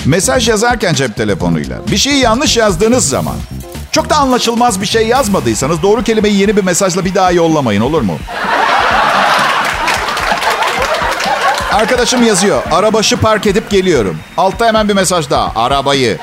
Mesaj 0.05 0.49
yazarken 0.49 0.95
cep 0.95 1.17
telefonuyla 1.17 1.77
bir 1.91 1.97
şeyi 1.97 2.19
yanlış 2.19 2.57
yazdığınız 2.57 3.09
zaman 3.09 3.35
çok 3.93 4.11
da 4.11 4.17
anlaşılmaz 4.17 4.81
bir 4.81 4.87
şey 4.87 5.07
yazmadıysanız 5.07 5.83
doğru 5.83 6.03
kelimeyi 6.03 6.41
yeni 6.41 6.57
bir 6.57 6.65
mesajla 6.65 7.05
bir 7.05 7.15
daha 7.15 7.31
yollamayın 7.31 7.81
olur 7.81 8.03
mu? 8.03 8.19
Arkadaşım 11.73 12.27
yazıyor. 12.27 12.63
Arabaşı 12.73 13.17
park 13.17 13.47
edip 13.47 13.71
geliyorum. 13.71 14.19
Altta 14.37 14.67
hemen 14.67 14.89
bir 14.89 14.95
mesaj 14.95 15.31
daha. 15.31 15.53
Arabayı. 15.57 16.19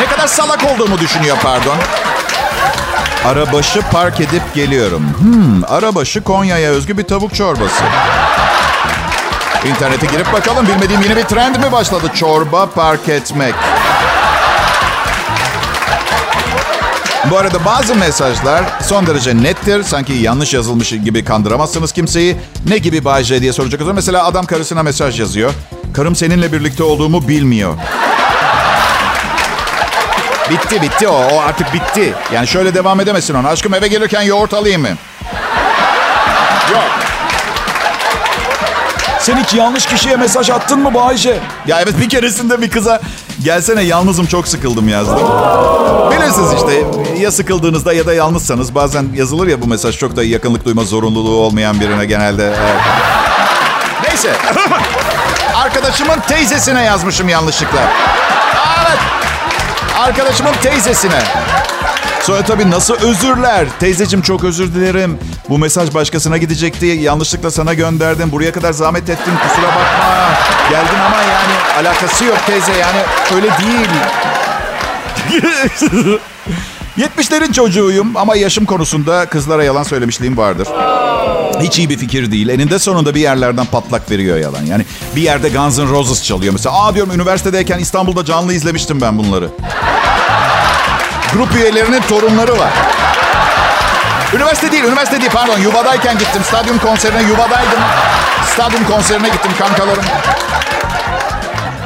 Ne 0.00 0.06
kadar 0.06 0.26
salak 0.26 0.64
olduğumu 0.64 0.98
düşünüyor 0.98 1.36
pardon. 1.42 1.76
Arabaşı 3.26 3.80
park 3.92 4.20
edip 4.20 4.54
geliyorum. 4.54 5.02
Hmm, 5.18 5.64
arabaşı 5.68 6.22
Konya'ya 6.24 6.70
özgü 6.70 6.98
bir 6.98 7.02
tavuk 7.02 7.34
çorbası. 7.34 7.84
İnternete 9.68 10.06
girip 10.06 10.32
bakalım 10.32 10.66
bilmediğim 10.66 11.02
yeni 11.02 11.16
bir 11.16 11.22
trend 11.22 11.56
mi 11.56 11.72
başladı? 11.72 12.06
Çorba 12.14 12.66
park 12.66 13.08
etmek. 13.08 13.54
Bu 17.30 17.38
arada 17.38 17.64
bazı 17.64 17.94
mesajlar 17.94 18.64
son 18.82 19.06
derece 19.06 19.42
nettir. 19.42 19.82
Sanki 19.82 20.12
yanlış 20.12 20.54
yazılmış 20.54 20.90
gibi 20.90 21.24
kandıramazsınız 21.24 21.92
kimseyi. 21.92 22.36
Ne 22.68 22.78
gibi 22.78 23.04
Bay 23.04 23.24
J 23.24 23.40
diye 23.42 23.52
soracak 23.52 23.80
olursa. 23.80 23.94
Mesela 23.94 24.24
adam 24.24 24.46
karısına 24.46 24.82
mesaj 24.82 25.20
yazıyor. 25.20 25.52
Karım 25.94 26.16
seninle 26.16 26.52
birlikte 26.52 26.82
olduğumu 26.82 27.28
bilmiyor. 27.28 27.74
Bitti 30.50 30.82
bitti 30.82 31.08
o. 31.08 31.14
O 31.32 31.40
artık 31.40 31.74
bitti. 31.74 32.14
Yani 32.32 32.46
şöyle 32.46 32.74
devam 32.74 33.00
edemesin 33.00 33.34
ona. 33.34 33.48
Aşkım 33.48 33.74
eve 33.74 33.88
gelirken 33.88 34.22
yoğurt 34.22 34.54
alayım 34.54 34.82
mı? 34.82 34.88
Yok. 36.72 36.84
Sen 39.20 39.36
hiç 39.36 39.54
yanlış 39.54 39.86
kişiye 39.86 40.16
mesaj 40.16 40.50
attın 40.50 40.78
mı 40.80 40.94
Bayce? 40.94 41.38
Ya 41.66 41.80
evet 41.80 42.00
bir 42.00 42.08
keresinde 42.08 42.60
bir 42.62 42.70
kıza 42.70 43.00
gelsene 43.44 43.82
yalnızım 43.82 44.26
çok 44.26 44.48
sıkıldım 44.48 44.88
yazdım. 44.88 45.18
Bilirsiniz 46.10 46.52
işte 46.52 46.84
ya 47.20 47.32
sıkıldığınızda 47.32 47.92
ya 47.92 48.06
da 48.06 48.14
yalnızsanız 48.14 48.74
bazen 48.74 49.06
yazılır 49.14 49.46
ya 49.46 49.62
bu 49.62 49.66
mesaj 49.66 49.98
çok 49.98 50.16
da 50.16 50.24
yakınlık 50.24 50.64
duyma 50.64 50.84
zorunluluğu 50.84 51.36
olmayan 51.36 51.80
birine 51.80 52.04
genelde. 52.04 52.44
Evet. 52.44 52.80
Neyse. 54.08 54.32
Arkadaşımın 55.56 56.20
teyzesine 56.28 56.84
yazmışım 56.84 57.28
yanlışlıkla. 57.28 57.80
Arkadaşımın 59.96 60.52
teyzesine. 60.62 61.22
Sonra 62.22 62.42
tabii 62.42 62.70
nasıl 62.70 62.94
özürler. 62.94 63.66
Teyzecim 63.80 64.22
çok 64.22 64.44
özür 64.44 64.74
dilerim. 64.74 65.18
Bu 65.48 65.58
mesaj 65.58 65.94
başkasına 65.94 66.36
gidecekti. 66.36 66.86
Yanlışlıkla 66.86 67.50
sana 67.50 67.74
gönderdim. 67.74 68.32
Buraya 68.32 68.52
kadar 68.52 68.72
zahmet 68.72 69.10
ettim. 69.10 69.32
Kusura 69.48 69.66
bakma. 69.68 70.28
Geldin 70.70 70.98
ama 71.06 71.16
yani 71.16 71.88
alakası 71.88 72.24
yok 72.24 72.38
teyze. 72.46 72.72
Yani 72.72 72.98
öyle 73.34 73.48
değil. 73.58 73.88
70'lerin 76.98 77.52
çocuğuyum 77.52 78.16
ama 78.16 78.36
yaşım 78.36 78.64
konusunda 78.64 79.26
kızlara 79.26 79.64
yalan 79.64 79.82
söylemişliğim 79.82 80.36
vardır. 80.36 80.68
Hiç 81.60 81.78
iyi 81.78 81.90
bir 81.90 81.98
fikir 81.98 82.30
değil. 82.30 82.48
Eninde 82.48 82.78
sonunda 82.78 83.14
bir 83.14 83.20
yerlerden 83.20 83.66
patlak 83.66 84.10
veriyor 84.10 84.38
yalan. 84.38 84.64
Yani 84.64 84.84
bir 85.16 85.22
yerde 85.22 85.48
Guns 85.48 85.78
N' 85.78 85.88
Roses 85.88 86.24
çalıyor. 86.24 86.52
Mesela 86.52 86.84
aa 86.84 86.94
diyorum 86.94 87.14
üniversitedeyken 87.14 87.78
İstanbul'da 87.78 88.24
canlı 88.24 88.52
izlemiştim 88.54 89.00
ben 89.00 89.18
bunları. 89.18 89.48
Grup 91.32 91.54
üyelerinin 91.56 92.00
torunları 92.00 92.58
var. 92.58 92.72
Üniversite 94.34 94.72
değil, 94.72 94.84
üniversite 94.84 95.20
değil 95.20 95.30
pardon. 95.34 95.58
Yuvadayken 95.58 96.18
gittim. 96.18 96.42
Stadyum 96.44 96.78
konserine 96.78 97.22
Yuvadaydım. 97.22 97.80
Stadyum 98.54 98.84
konserine 98.84 99.28
gittim 99.28 99.52
kankalarım. 99.58 100.04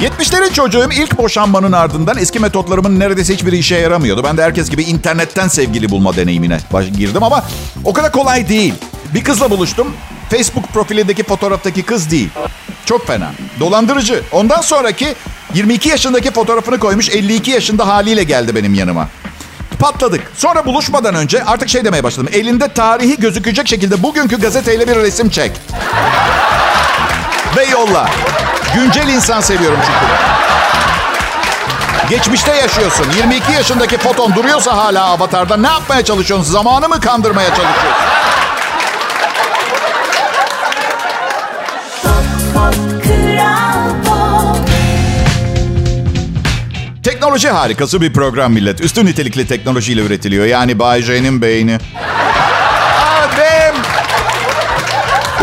70'lerin 0.00 0.52
çocuğum 0.52 0.88
ilk 0.92 1.18
boşanmanın 1.18 1.72
ardından 1.72 2.18
eski 2.18 2.38
metotlarımın 2.40 3.00
neredeyse 3.00 3.34
hiçbiri 3.34 3.58
işe 3.58 3.76
yaramıyordu. 3.76 4.24
Ben 4.24 4.36
de 4.36 4.42
herkes 4.42 4.70
gibi 4.70 4.82
internetten 4.82 5.48
sevgili 5.48 5.90
bulma 5.90 6.16
deneyimine 6.16 6.58
girdim 6.98 7.22
ama 7.22 7.44
o 7.84 7.92
kadar 7.92 8.12
kolay 8.12 8.48
değil. 8.48 8.74
Bir 9.14 9.24
kızla 9.24 9.50
buluştum. 9.50 9.96
Facebook 10.30 10.68
profilindeki 10.68 11.22
fotoğraftaki 11.22 11.82
kız 11.82 12.10
değil. 12.10 12.28
Çok 12.86 13.06
fena. 13.06 13.30
Dolandırıcı. 13.60 14.22
Ondan 14.32 14.60
sonraki 14.60 15.14
22 15.54 15.88
yaşındaki 15.88 16.30
fotoğrafını 16.30 16.78
koymuş 16.78 17.10
52 17.10 17.50
yaşında 17.50 17.86
haliyle 17.86 18.24
geldi 18.24 18.54
benim 18.54 18.74
yanıma. 18.74 19.08
Patladık. 19.78 20.20
Sonra 20.36 20.66
buluşmadan 20.66 21.14
önce 21.14 21.44
artık 21.44 21.68
şey 21.68 21.84
demeye 21.84 22.04
başladım. 22.04 22.28
Elinde 22.32 22.68
tarihi 22.68 23.16
gözükecek 23.16 23.68
şekilde 23.68 24.02
bugünkü 24.02 24.40
gazeteyle 24.40 24.88
bir 24.88 24.96
resim 24.96 25.30
çek. 25.30 25.52
Ve 27.56 27.64
yolla. 27.64 28.10
Güncel 28.74 29.08
insan 29.08 29.40
seviyorum 29.40 29.78
çünkü. 29.86 30.06
Geçmişte 32.10 32.54
yaşıyorsun. 32.54 33.06
22 33.16 33.52
yaşındaki 33.52 33.98
foton 33.98 34.34
duruyorsa 34.34 34.76
hala 34.76 35.04
avatarda 35.04 35.56
ne 35.56 35.66
yapmaya 35.68 36.04
çalışıyorsun? 36.04 36.52
Zamanı 36.52 36.88
mı 36.88 37.00
kandırmaya 37.00 37.48
çalışıyorsun? 37.48 38.04
Teknoloji 47.02 47.48
harikası 47.48 48.00
bir 48.00 48.12
program 48.12 48.52
millet. 48.52 48.80
Üstün 48.80 49.06
nitelikli 49.06 49.46
teknolojiyle 49.46 50.00
üretiliyor. 50.02 50.46
Yani 50.46 50.78
Bay 50.78 51.02
J'nin 51.02 51.42
beyni. 51.42 51.78
Adem. 53.22 53.74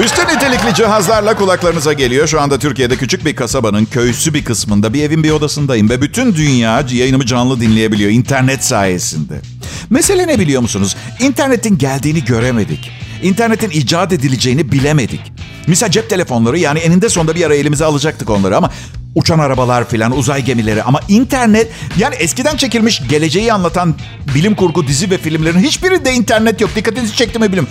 Üstün 0.04 0.24
nitelikli 0.24 0.74
cihazlarla 0.76 1.36
kulaklarınıza 1.36 1.94
geliyor. 1.94 2.28
Şu 2.28 2.42
anda 2.42 2.60
Türkiye'de 2.60 2.96
küçük 2.96 3.26
bir 3.26 3.36
kasabanın 3.36 3.86
köyüsü 3.86 4.34
bir 4.34 4.44
kısmında 4.44 4.94
bir 4.94 5.04
evin 5.04 5.24
bir 5.24 5.32
odasındayım. 5.32 5.90
Ve 5.90 6.02
bütün 6.02 6.36
dünya 6.36 6.84
yayınımı 6.92 7.26
canlı 7.26 7.60
dinleyebiliyor 7.60 8.12
internet 8.12 8.64
sayesinde. 8.64 9.42
Mesele 9.90 10.28
ne 10.28 10.40
biliyor 10.40 10.62
musunuz? 10.62 10.96
İnternetin 11.20 11.78
geldiğini 11.78 12.26
göremedik. 12.26 12.92
İnternetin 13.24 13.70
icat 13.70 14.14
edileceğini 14.14 14.72
bilemedik. 14.72 15.34
Misal 15.68 15.92
cep 15.92 16.10
telefonları 16.10 16.60
yani 16.60 16.80
eninde 16.80 17.10
sonunda 17.10 17.36
bir 17.36 17.46
ara 17.46 17.56
elimize 17.56 17.86
alacaktık 17.86 18.30
onları 18.30 18.58
ama 18.58 18.72
uçan 19.18 19.40
arabalar 19.40 19.90
filan 19.90 20.18
uzay 20.18 20.42
gemileri 20.46 20.84
ama 20.84 21.00
internet 21.08 21.68
yani 21.98 22.16
eskiden 22.16 22.58
çekilmiş 22.58 23.08
geleceği 23.10 23.54
anlatan 23.54 23.96
bilim 24.36 24.56
kurgu 24.56 24.88
dizi 24.88 25.12
ve 25.12 25.18
filmlerin 25.18 25.60
hiçbirinde 25.60 26.14
internet 26.14 26.62
yok. 26.62 26.70
Dikkatinizi 26.76 27.16
çekti 27.16 27.40
mi 27.40 27.52
bilim. 27.52 27.68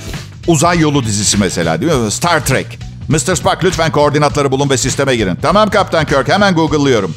Uzay 0.46 0.78
yolu 0.78 1.04
dizisi 1.04 1.38
mesela 1.38 1.80
değil 1.80 1.92
mi? 1.92 2.10
Star 2.10 2.46
Trek. 2.46 2.78
Mr. 3.08 3.34
Spock 3.34 3.64
lütfen 3.64 3.92
koordinatları 3.92 4.50
bulun 4.50 4.70
ve 4.70 4.76
sisteme 4.76 5.16
girin. 5.16 5.38
Tamam 5.42 5.70
Kaptan 5.70 6.04
Kirk 6.04 6.28
hemen 6.28 6.54
Google'lıyorum. 6.54 7.14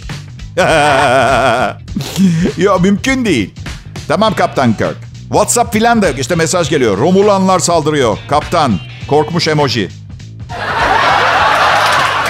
ya 2.58 2.78
mümkün 2.82 3.26
değil. 3.26 3.54
Tamam 4.08 4.36
Kaptan 4.36 4.74
Kirk. 4.74 4.98
WhatsApp 5.30 5.74
filan 5.74 6.02
da 6.02 6.08
yok. 6.08 6.20
İşte 6.20 6.36
mesaj 6.36 6.70
geliyor. 6.70 6.98
Romulanlar 6.98 7.60
saldırıyor. 7.60 8.18
Kaptan. 8.30 8.80
Korkmuş 9.08 9.48
emoji. 9.48 9.90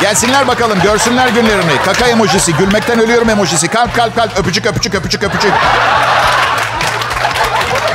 Gelsinler 0.02 0.48
bakalım 0.48 0.82
görsünler 0.84 1.28
günlerini. 1.28 1.72
Kaka 1.86 2.08
emojisi, 2.08 2.54
gülmekten 2.54 3.00
ölüyorum 3.00 3.30
emojisi. 3.30 3.68
Kalp 3.68 3.96
kalp 3.96 4.16
kalp, 4.16 4.40
öpücük 4.40 4.66
öpücük 4.66 4.96
öpücük 4.96 5.24
öpücük. 5.24 5.52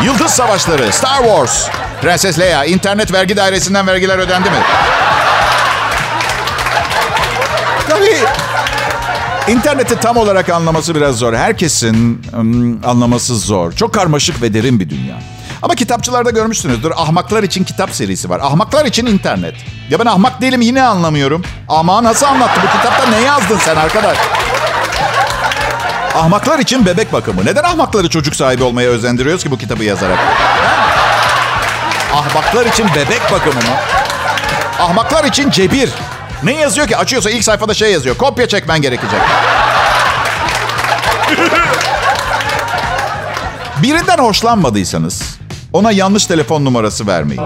Yıldız 0.04 0.30
Savaşları, 0.30 0.92
Star 0.92 1.18
Wars. 1.18 1.68
Prenses 2.02 2.38
Leia, 2.38 2.64
internet 2.64 3.12
vergi 3.12 3.36
dairesinden 3.36 3.86
vergiler 3.86 4.18
ödendi 4.18 4.50
mi? 4.50 4.56
Tabii 7.88 8.18
İnterneti 9.48 9.96
tam 9.96 10.16
olarak 10.16 10.48
anlaması 10.48 10.94
biraz 10.94 11.16
zor. 11.16 11.34
Herkesin 11.34 12.22
anlaması 12.84 13.36
zor. 13.36 13.72
Çok 13.72 13.94
karmaşık 13.94 14.42
ve 14.42 14.54
derin 14.54 14.80
bir 14.80 14.90
dünya. 14.90 15.33
Ama 15.64 15.74
kitapçılarda 15.74 16.30
görmüşsünüzdür. 16.30 16.92
Ahmaklar 16.96 17.42
için 17.42 17.64
kitap 17.64 17.90
serisi 17.90 18.30
var. 18.30 18.40
Ahmaklar 18.42 18.84
için 18.84 19.06
internet. 19.06 19.54
Ya 19.90 19.98
ben 19.98 20.06
ahmak 20.06 20.40
değilim 20.40 20.60
yine 20.60 20.82
anlamıyorum. 20.82 21.44
Ama 21.68 22.04
nasıl 22.04 22.26
anlattı 22.26 22.60
bu 22.62 22.76
kitapta 22.76 23.10
ne 23.10 23.20
yazdın 23.20 23.58
sen 23.58 23.76
arkadaş? 23.76 24.18
Ahmaklar 26.14 26.58
için 26.58 26.86
bebek 26.86 27.12
bakımı. 27.12 27.44
Neden 27.46 27.62
ahmakları 27.62 28.08
çocuk 28.08 28.36
sahibi 28.36 28.62
olmaya 28.62 28.90
özendiriyoruz 28.90 29.44
ki 29.44 29.50
bu 29.50 29.58
kitabı 29.58 29.84
yazarak? 29.84 30.18
Ahmaklar 32.14 32.66
için 32.66 32.86
bebek 32.94 33.32
bakımı 33.32 33.54
mı? 33.54 33.76
Ahmaklar 34.80 35.24
için 35.24 35.50
cebir. 35.50 35.90
Ne 36.42 36.52
yazıyor 36.52 36.86
ki? 36.88 36.96
Açıyorsa 36.96 37.30
ilk 37.30 37.44
sayfada 37.44 37.74
şey 37.74 37.92
yazıyor. 37.92 38.16
Kopya 38.16 38.48
çekmen 38.48 38.82
gerekecek. 38.82 39.20
Birinden 43.82 44.18
hoşlanmadıysanız 44.18 45.33
ona 45.74 45.92
yanlış 45.92 46.26
telefon 46.26 46.64
numarası 46.64 47.06
vermeyin. 47.06 47.42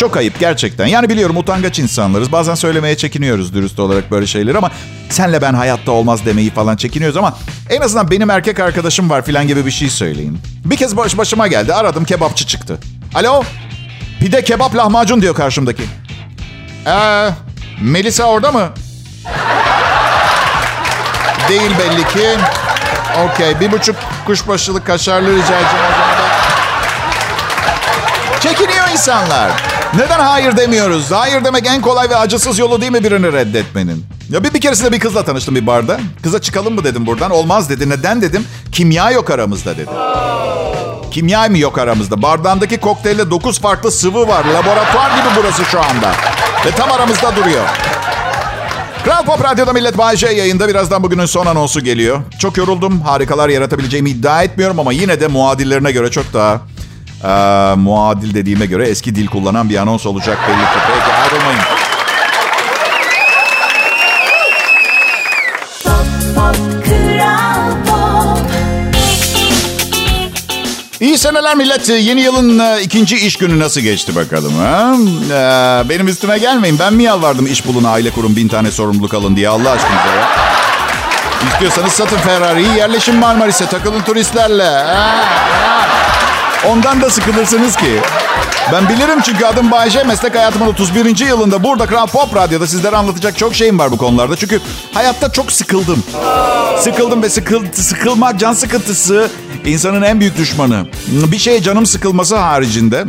Çok 0.00 0.16
ayıp 0.16 0.40
gerçekten. 0.40 0.86
Yani 0.86 1.08
biliyorum 1.08 1.36
utangaç 1.36 1.78
insanlarız. 1.78 2.32
Bazen 2.32 2.54
söylemeye 2.54 2.96
çekiniyoruz 2.96 3.54
dürüst 3.54 3.78
olarak 3.78 4.10
böyle 4.10 4.26
şeyleri 4.26 4.58
ama 4.58 4.70
senle 5.10 5.42
ben 5.42 5.54
hayatta 5.54 5.92
olmaz 5.92 6.26
demeyi 6.26 6.50
falan 6.50 6.76
çekiniyoruz 6.76 7.16
ama 7.16 7.36
en 7.70 7.80
azından 7.80 8.10
benim 8.10 8.30
erkek 8.30 8.60
arkadaşım 8.60 9.10
var 9.10 9.24
filan 9.24 9.48
gibi 9.48 9.66
bir 9.66 9.70
şey 9.70 9.90
söyleyin. 9.90 10.38
Bir 10.64 10.76
kez 10.76 10.96
baş 10.96 11.18
başıma 11.18 11.46
geldi. 11.46 11.74
Aradım 11.74 12.04
kebapçı 12.04 12.46
çıktı. 12.46 12.78
Alo? 13.14 13.42
Pide 14.20 14.44
kebap 14.44 14.76
lahmacun 14.76 15.22
diyor 15.22 15.34
karşımdaki. 15.34 15.82
Ee, 16.86 17.28
Melisa 17.80 18.24
orada 18.24 18.52
mı? 18.52 18.68
Değil 21.48 21.70
belli 21.78 22.08
ki. 22.08 22.28
Okey. 23.24 23.60
Bir 23.60 23.72
buçuk 23.72 23.96
kuşbaşılı 24.26 24.84
kaşarlı 24.84 25.28
rica 25.28 25.60
edeceğim. 25.60 26.01
Çekiniyor 28.42 28.88
insanlar. 28.92 29.50
Neden 29.94 30.20
hayır 30.20 30.56
demiyoruz? 30.56 31.10
Hayır 31.10 31.44
demek 31.44 31.66
en 31.66 31.80
kolay 31.80 32.10
ve 32.10 32.16
acısız 32.16 32.58
yolu 32.58 32.80
değil 32.80 32.92
mi 32.92 33.04
birini 33.04 33.32
reddetmenin? 33.32 34.04
Ya 34.30 34.44
bir, 34.44 34.54
bir 34.54 34.60
keresinde 34.60 34.92
bir 34.92 35.00
kızla 35.00 35.24
tanıştım 35.24 35.54
bir 35.54 35.66
barda. 35.66 36.00
Kıza 36.22 36.40
çıkalım 36.40 36.74
mı 36.74 36.84
dedim 36.84 37.06
buradan. 37.06 37.30
Olmaz 37.30 37.70
dedi. 37.70 37.90
Neden 37.90 38.22
dedim. 38.22 38.46
Kimya 38.72 39.10
yok 39.10 39.30
aramızda 39.30 39.76
dedi. 39.76 39.90
Kimya 41.10 41.48
mı 41.48 41.58
yok 41.58 41.78
aramızda? 41.78 42.22
Bardağındaki 42.22 42.80
kokteylde 42.80 43.30
9 43.30 43.60
farklı 43.60 43.90
sıvı 43.90 44.28
var. 44.28 44.44
Laboratuvar 44.44 45.10
gibi 45.10 45.28
burası 45.36 45.64
şu 45.64 45.80
anda. 45.80 46.12
Ve 46.66 46.70
tam 46.70 46.92
aramızda 46.92 47.36
duruyor. 47.36 47.64
Kral 49.04 49.24
Pop 49.24 49.44
Radyo'da 49.44 49.72
Millet 49.72 49.98
Bağcay 49.98 50.36
yayında. 50.36 50.68
Birazdan 50.68 51.02
bugünün 51.02 51.26
son 51.26 51.46
anonsu 51.46 51.80
geliyor. 51.80 52.20
Çok 52.38 52.56
yoruldum. 52.56 53.00
Harikalar 53.00 53.48
yaratabileceğimi 53.48 54.10
iddia 54.10 54.42
etmiyorum 54.42 54.78
ama 54.80 54.92
yine 54.92 55.20
de 55.20 55.26
muadillerine 55.26 55.92
göre 55.92 56.10
çok 56.10 56.32
daha... 56.34 56.60
eee, 57.24 57.74
muadil 57.76 58.34
dediğime 58.34 58.66
göre 58.66 58.88
eski 58.88 59.14
dil 59.14 59.26
kullanan 59.26 59.68
bir 59.68 59.76
anons 59.76 60.06
olacak 60.06 60.38
belli 60.48 60.56
ki. 60.56 60.78
Peki 60.86 61.16
ayrılmayın. 61.16 61.60
Pop 65.84 66.06
Pop 66.36 66.84
Kral 66.84 67.70
Pop 67.86 68.38
İyi 71.00 71.18
seneler 71.18 71.56
millet. 71.56 71.88
Yeni 71.88 72.20
yılın 72.20 72.58
e, 72.58 72.82
ikinci 72.82 73.16
iş 73.16 73.36
günü 73.36 73.58
nasıl 73.58 73.80
geçti 73.80 74.16
bakalım? 74.16 74.52
Ha? 74.58 74.92
Ee, 75.30 75.88
benim 75.88 76.08
üstüme 76.08 76.38
gelmeyin. 76.38 76.78
Ben 76.78 76.94
mi 76.94 77.02
yalvardım 77.02 77.46
iş 77.46 77.66
bulun, 77.66 77.84
aile 77.84 78.10
kurun, 78.10 78.36
bin 78.36 78.48
tane 78.48 78.70
sorumluluk 78.70 79.14
alın 79.14 79.36
diye 79.36 79.48
Allah 79.48 79.70
aşkınıza 79.70 80.06
ya. 80.16 80.28
İstiyorsanız 81.52 81.92
satın 81.92 82.16
Ferrari'yi, 82.16 82.76
yerleşin 82.76 83.16
Marmaris'e, 83.16 83.66
takılın 83.66 84.00
turistlerle. 84.00 84.64
Ha, 84.64 84.94
ha. 84.94 85.81
Ondan 86.68 87.00
da 87.00 87.10
sıkılırsınız 87.10 87.76
ki. 87.76 88.00
Ben 88.72 88.88
bilirim 88.88 89.20
çünkü 89.24 89.44
adım 89.44 89.70
Bayece. 89.70 90.04
Meslek 90.04 90.34
hayatımın 90.34 90.66
31. 90.66 91.26
yılında 91.26 91.64
burada 91.64 91.86
Kral 91.86 92.06
Pop 92.06 92.36
Radyo'da 92.36 92.66
sizlere 92.66 92.96
anlatacak 92.96 93.38
çok 93.38 93.54
şeyim 93.54 93.78
var 93.78 93.90
bu 93.90 93.98
konularda. 93.98 94.36
Çünkü 94.36 94.60
hayatta 94.94 95.32
çok 95.32 95.52
sıkıldım. 95.52 96.04
Sıkıldım 96.78 97.22
ve 97.22 97.28
sıkıl, 97.28 97.64
sıkılmak, 97.72 98.40
can 98.40 98.52
sıkıntısı 98.52 99.30
insanın 99.64 100.02
en 100.02 100.20
büyük 100.20 100.38
düşmanı. 100.38 100.86
Bir 101.06 101.38
şeye 101.38 101.62
canım 101.62 101.86
sıkılması 101.86 102.36
haricinde 102.36 103.04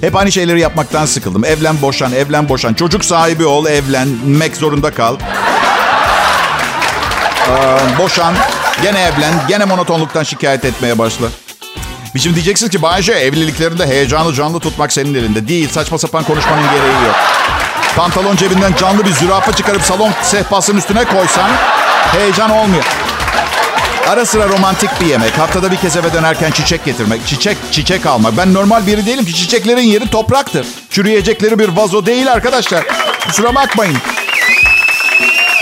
hep 0.00 0.16
aynı 0.16 0.32
şeyleri 0.32 0.60
yapmaktan 0.60 1.06
sıkıldım. 1.06 1.44
Evlen 1.44 1.82
boşan, 1.82 2.12
evlen 2.12 2.48
boşan. 2.48 2.74
Çocuk 2.74 3.04
sahibi 3.04 3.46
ol, 3.46 3.66
evlenmek 3.66 4.56
zorunda 4.56 4.90
kal. 4.90 5.16
Ee, 7.48 7.98
boşan, 7.98 8.34
gene 8.82 9.00
evlen, 9.00 9.34
gene 9.48 9.64
monotonluktan 9.64 10.22
şikayet 10.22 10.64
etmeye 10.64 10.98
başla. 10.98 11.26
Şimdi 12.18 12.34
diyeceksiniz 12.34 12.72
ki 12.72 12.82
Bayce 12.82 13.12
evliliklerinde 13.12 13.86
heyecanı 13.86 14.34
canlı 14.34 14.60
tutmak 14.60 14.92
senin 14.92 15.14
elinde. 15.14 15.48
Değil, 15.48 15.68
saçma 15.68 15.98
sapan 15.98 16.24
konuşmanın 16.24 16.62
gereği 16.62 17.06
yok. 17.06 17.16
Pantolon 17.96 18.36
cebinden 18.36 18.74
canlı 18.74 19.04
bir 19.04 19.12
zürafa 19.12 19.52
çıkarıp 19.52 19.82
salon 19.82 20.12
sehpasının 20.22 20.78
üstüne 20.78 21.04
koysan 21.04 21.50
heyecan 22.12 22.50
olmuyor. 22.50 22.84
Ara 24.08 24.26
sıra 24.26 24.48
romantik 24.48 25.00
bir 25.00 25.06
yemek. 25.06 25.38
Haftada 25.38 25.70
bir 25.70 25.76
kez 25.76 25.96
eve 25.96 26.12
dönerken 26.12 26.50
çiçek 26.50 26.84
getirmek. 26.84 27.26
Çiçek, 27.26 27.56
çiçek 27.70 28.06
almak. 28.06 28.36
Ben 28.36 28.54
normal 28.54 28.86
biri 28.86 29.06
değilim 29.06 29.24
ki 29.24 29.34
çiçeklerin 29.34 29.82
yeri 29.82 30.10
topraktır. 30.10 30.66
Çürüyecekleri 30.90 31.58
bir 31.58 31.68
vazo 31.68 32.06
değil 32.06 32.32
arkadaşlar. 32.32 32.84
Kusura 33.26 33.54
bakmayın. 33.54 33.96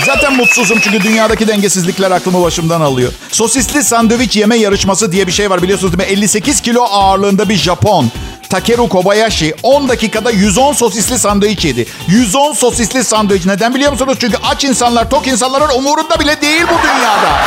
Zaten 0.06 0.36
mutsuzum 0.36 0.78
çünkü 0.80 1.00
dünyadaki 1.02 1.48
dengesizlikler 1.48 2.10
aklımı 2.10 2.42
başımdan 2.42 2.80
alıyor. 2.80 3.12
Sosisli 3.32 3.84
sandviç 3.84 4.36
yeme 4.36 4.56
yarışması 4.56 5.12
diye 5.12 5.26
bir 5.26 5.32
şey 5.32 5.50
var 5.50 5.62
biliyorsunuz 5.62 5.98
değil 5.98 6.08
mi? 6.08 6.12
58 6.12 6.60
kilo 6.60 6.82
ağırlığında 6.82 7.48
bir 7.48 7.56
Japon. 7.56 8.10
Takeru 8.50 8.88
Kobayashi 8.88 9.54
10 9.62 9.88
dakikada 9.88 10.30
110 10.30 10.72
sosisli 10.72 11.18
sandviç 11.18 11.64
yedi. 11.64 11.86
110 12.08 12.52
sosisli 12.52 13.04
sandviç. 13.04 13.46
Neden 13.46 13.74
biliyor 13.74 13.92
musunuz? 13.92 14.16
Çünkü 14.20 14.36
aç 14.50 14.64
insanlar, 14.64 15.10
tok 15.10 15.26
insanların 15.26 15.74
umurunda 15.78 16.20
bile 16.20 16.40
değil 16.40 16.62
bu 16.62 16.82
dünyada. 16.82 17.38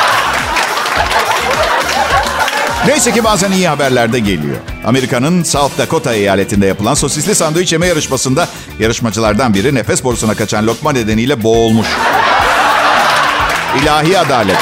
Neyse 2.87 3.11
ki 3.13 3.23
bazen 3.23 3.51
iyi 3.51 3.67
haberler 3.67 4.13
de 4.13 4.19
geliyor. 4.19 4.57
Amerika'nın 4.85 5.43
South 5.43 5.77
Dakota 5.77 6.13
eyaletinde 6.13 6.65
yapılan 6.65 6.93
sosisli 6.93 7.35
sandviç 7.35 7.73
yeme 7.73 7.87
yarışmasında 7.87 8.47
yarışmacılardan 8.79 9.53
biri 9.53 9.75
nefes 9.75 10.03
borusuna 10.03 10.35
kaçan 10.35 10.67
lokma 10.67 10.91
nedeniyle 10.91 11.43
boğulmuş. 11.43 11.87
İlahi 13.79 14.19
adalet. 14.19 14.57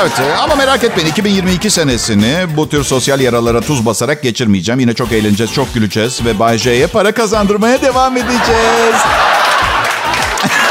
Evet 0.00 0.12
e, 0.20 0.36
ama 0.36 0.54
merak 0.54 0.84
etmeyin 0.84 1.08
2022 1.10 1.70
senesini 1.70 2.36
bu 2.56 2.68
tür 2.68 2.84
sosyal 2.84 3.20
yaralara 3.20 3.60
tuz 3.60 3.86
basarak 3.86 4.22
geçirmeyeceğim. 4.22 4.80
Yine 4.80 4.94
çok 4.94 5.12
eğleneceğiz, 5.12 5.52
çok 5.52 5.74
güleceğiz 5.74 6.24
ve 6.24 6.38
Bay 6.38 6.58
J'ye 6.58 6.86
para 6.86 7.12
kazandırmaya 7.12 7.82
devam 7.82 8.16
edeceğiz. 8.16 8.96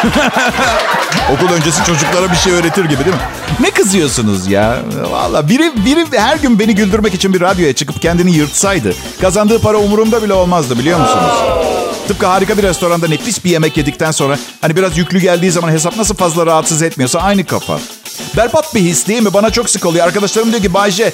Okul 1.33 1.53
öncesi 1.53 1.83
çocuklara 1.83 2.31
bir 2.31 2.35
şey 2.35 2.53
öğretir 2.53 2.85
gibi 2.85 3.05
değil 3.05 3.15
mi? 3.15 3.21
Ne 3.59 3.71
kızıyorsunuz 3.71 4.47
ya? 4.47 4.77
Valla 5.11 5.49
biri, 5.49 5.85
biri 5.85 6.05
her 6.19 6.35
gün 6.37 6.59
beni 6.59 6.75
güldürmek 6.75 7.13
için 7.13 7.33
bir 7.33 7.41
radyoya 7.41 7.73
çıkıp 7.73 8.01
kendini 8.01 8.31
yırtsaydı 8.31 8.93
kazandığı 9.21 9.61
para 9.61 9.77
umurumda 9.77 10.23
bile 10.23 10.33
olmazdı 10.33 10.79
biliyor 10.79 10.99
musunuz? 10.99 11.31
Tıpkı 12.11 12.25
harika 12.25 12.57
bir 12.57 12.63
restoranda 12.63 13.07
nefis 13.07 13.45
bir 13.45 13.49
yemek 13.49 13.77
yedikten 13.77 14.11
sonra 14.11 14.37
hani 14.61 14.75
biraz 14.75 14.97
yüklü 14.97 15.19
geldiği 15.19 15.51
zaman 15.51 15.71
hesap 15.71 15.97
nasıl 15.97 16.15
fazla 16.15 16.45
rahatsız 16.45 16.81
etmiyorsa 16.81 17.19
aynı 17.19 17.45
kafa. 17.45 17.79
Berbat 18.37 18.75
bir 18.75 18.79
his 18.79 19.07
değil 19.07 19.21
mi? 19.21 19.33
Bana 19.33 19.49
çok 19.49 19.69
sık 19.69 19.85
oluyor. 19.85 20.05
Arkadaşlarım 20.05 20.51
diyor 20.51 20.61
ki 20.61 20.73
Bayce 20.73 21.13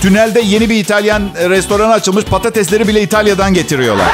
tünelde 0.00 0.40
yeni 0.40 0.70
bir 0.70 0.76
İtalyan 0.76 1.22
restoranı 1.34 1.92
açılmış 1.92 2.24
patatesleri 2.24 2.88
bile 2.88 3.02
İtalya'dan 3.02 3.54
getiriyorlar. 3.54 4.06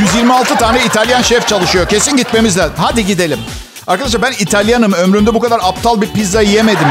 126 0.00 0.56
tane 0.56 0.84
İtalyan 0.84 1.22
şef 1.22 1.48
çalışıyor. 1.48 1.88
Kesin 1.88 2.16
gitmemiz 2.16 2.58
lazım. 2.58 2.74
Hadi 2.78 3.06
gidelim. 3.06 3.38
Arkadaşlar 3.86 4.22
ben 4.22 4.32
İtalyanım. 4.32 4.92
Ömrümde 4.92 5.34
bu 5.34 5.40
kadar 5.40 5.60
aptal 5.62 6.00
bir 6.00 6.12
pizza 6.12 6.42
yemedim. 6.42 6.88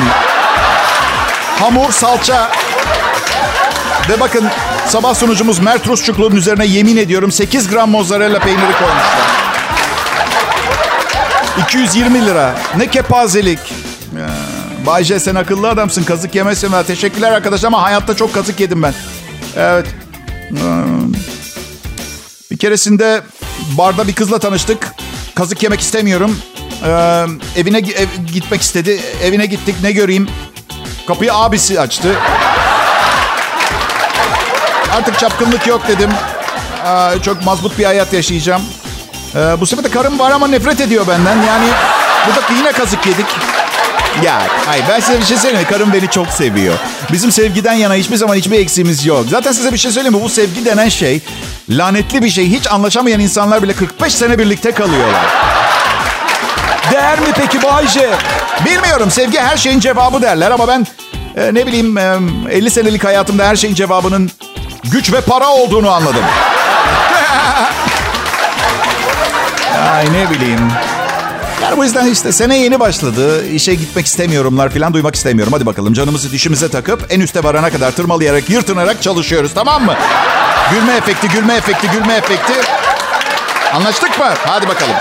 Hamur, 1.60 1.92
salça. 1.92 2.52
Ve 4.10 4.20
bakın 4.20 4.50
sabah 4.90 5.14
sunucumuz 5.16 5.60
Mert 5.60 5.88
Rusçuklu'nun 5.88 6.36
üzerine 6.36 6.66
yemin 6.66 6.98
ediyorum 6.98 7.32
8 7.32 7.68
gram 7.70 7.90
mozzarella 7.90 8.40
peyniri 8.40 8.62
koymuşlar. 8.62 9.30
220 11.64 12.26
lira. 12.26 12.56
Ne 12.78 12.88
kepazelik. 12.88 13.60
Bayce 14.86 15.20
sen 15.20 15.36
akıllı 15.36 15.70
adamsın. 15.70 16.04
Kazık 16.04 16.36
yemezsin. 16.36 16.68
Ha, 16.72 16.84
Teşekkürler 16.84 17.32
arkadaş 17.32 17.64
ama 17.64 17.82
hayatta 17.82 18.16
çok 18.16 18.34
kazık 18.34 18.60
yedim 18.60 18.84
ben. 18.84 18.94
Evet. 19.58 19.86
Hmm. 20.50 21.14
Bir 22.52 22.58
keresinde 22.58 23.22
barda 23.78 24.08
bir 24.08 24.14
kızla 24.14 24.40
tanıştık. 24.40 24.88
Kazık 25.36 25.64
yemek 25.64 25.80
istemiyorum. 25.80 26.38
Ee, 26.86 26.90
evine 27.58 27.78
ev- 27.78 28.26
gitmek 28.34 28.62
istedi. 28.62 29.00
Evine 29.24 29.46
gittik. 29.46 29.76
Ne 29.84 29.92
göreyim? 29.92 30.28
Kapıyı 31.08 31.34
abisi 31.34 31.80
açtı. 31.80 32.16
Artık 34.98 35.20
çapkınlık 35.20 35.68
yok 35.68 35.82
dedim. 35.88 36.10
Ee, 36.86 37.22
çok 37.24 37.46
mazbut 37.46 37.80
bir 37.80 37.86
hayat 37.86 38.14
yaşayacağım. 38.14 38.62
Ee, 39.36 39.40
bu 39.60 39.66
sefer 39.66 39.86
de 39.86 39.90
karım 39.90 40.20
var 40.20 40.32
ama 40.32 40.48
nefret 40.48 40.82
ediyor 40.82 41.08
benden. 41.08 41.36
Yani 41.36 41.68
burada 42.28 42.42
yine 42.58 42.72
kazık 42.72 43.06
yedik. 43.06 43.26
Ya 44.24 44.42
hayır 44.66 44.84
ben 44.90 45.00
size 45.00 45.20
bir 45.20 45.26
şey 45.26 45.38
söyleyeyim? 45.38 45.68
Karım 45.70 45.94
beni 45.94 46.08
çok 46.10 46.28
seviyor. 46.28 46.76
Bizim 47.12 47.32
sevgiden 47.32 47.74
yana 47.74 47.94
hiçbir 47.94 48.16
zaman 48.16 48.36
hiçbir 48.36 48.60
eksiğimiz 48.60 49.06
yok. 49.06 49.26
Zaten 49.30 49.52
size 49.52 49.74
bir 49.74 49.78
şey 49.78 49.92
söyleyeyim 49.92 50.18
mi? 50.18 50.24
Bu 50.24 50.30
sevgi 50.30 50.66
denen 50.66 50.90
şey 50.90 51.22
lanetli 51.70 52.24
bir 52.24 52.30
şey. 52.30 52.50
Hiç 52.50 52.68
anlaşamayan 52.68 53.20
insanlar 53.20 53.64
bile 53.64 53.74
45 53.74 54.16
sene 54.16 54.40
birlikte 54.40 54.72
kalıyorlar. 54.72 55.26
Değer 56.92 57.20
mi 57.20 57.28
peki 57.36 57.64
Bayce? 57.64 58.10
Bilmiyorum 58.66 59.12
sevgi 59.12 59.40
her 59.40 59.58
şeyin 59.58 59.80
cevabı 59.80 60.22
derler 60.22 60.52
ama 60.52 60.68
ben 60.68 60.88
e, 61.38 61.54
ne 61.54 61.68
bileyim 61.68 61.98
e, 61.98 62.18
50 62.50 62.72
senelik 62.72 63.04
hayatımda 63.04 63.48
her 63.48 63.56
şeyin 63.56 63.76
cevabının 63.76 64.32
güç 64.84 65.14
ve 65.14 65.22
para 65.22 65.48
olduğunu 65.48 65.92
anladım. 65.92 66.24
Ay 69.96 70.06
ne 70.14 70.30
bileyim. 70.30 70.72
Yani 71.64 71.78
bu 71.78 71.84
yüzden 71.84 72.08
işte 72.08 72.32
sene 72.32 72.58
yeni 72.58 72.80
başladı. 72.80 73.48
İşe 73.48 73.76
gitmek 73.76 74.06
istemiyorumlar 74.06 74.70
falan 74.70 74.94
duymak 74.94 75.16
istemiyorum. 75.16 75.54
Hadi 75.54 75.66
bakalım 75.66 75.94
canımızı 75.94 76.32
dişimize 76.32 76.70
takıp 76.70 77.06
en 77.10 77.20
üste 77.20 77.44
varana 77.44 77.70
kadar 77.70 77.92
tırmalayarak, 77.92 78.50
yırtınarak 78.50 79.02
çalışıyoruz 79.02 79.54
tamam 79.54 79.86
mı? 79.86 79.96
Gülme 80.72 80.96
efekti, 80.96 81.28
gülme 81.28 81.54
efekti, 81.54 81.88
gülme 81.92 82.14
efekti. 82.14 82.54
Anlaştık 83.74 84.20
mı? 84.20 84.34
Hadi 84.46 84.68
bakalım. 84.68 84.96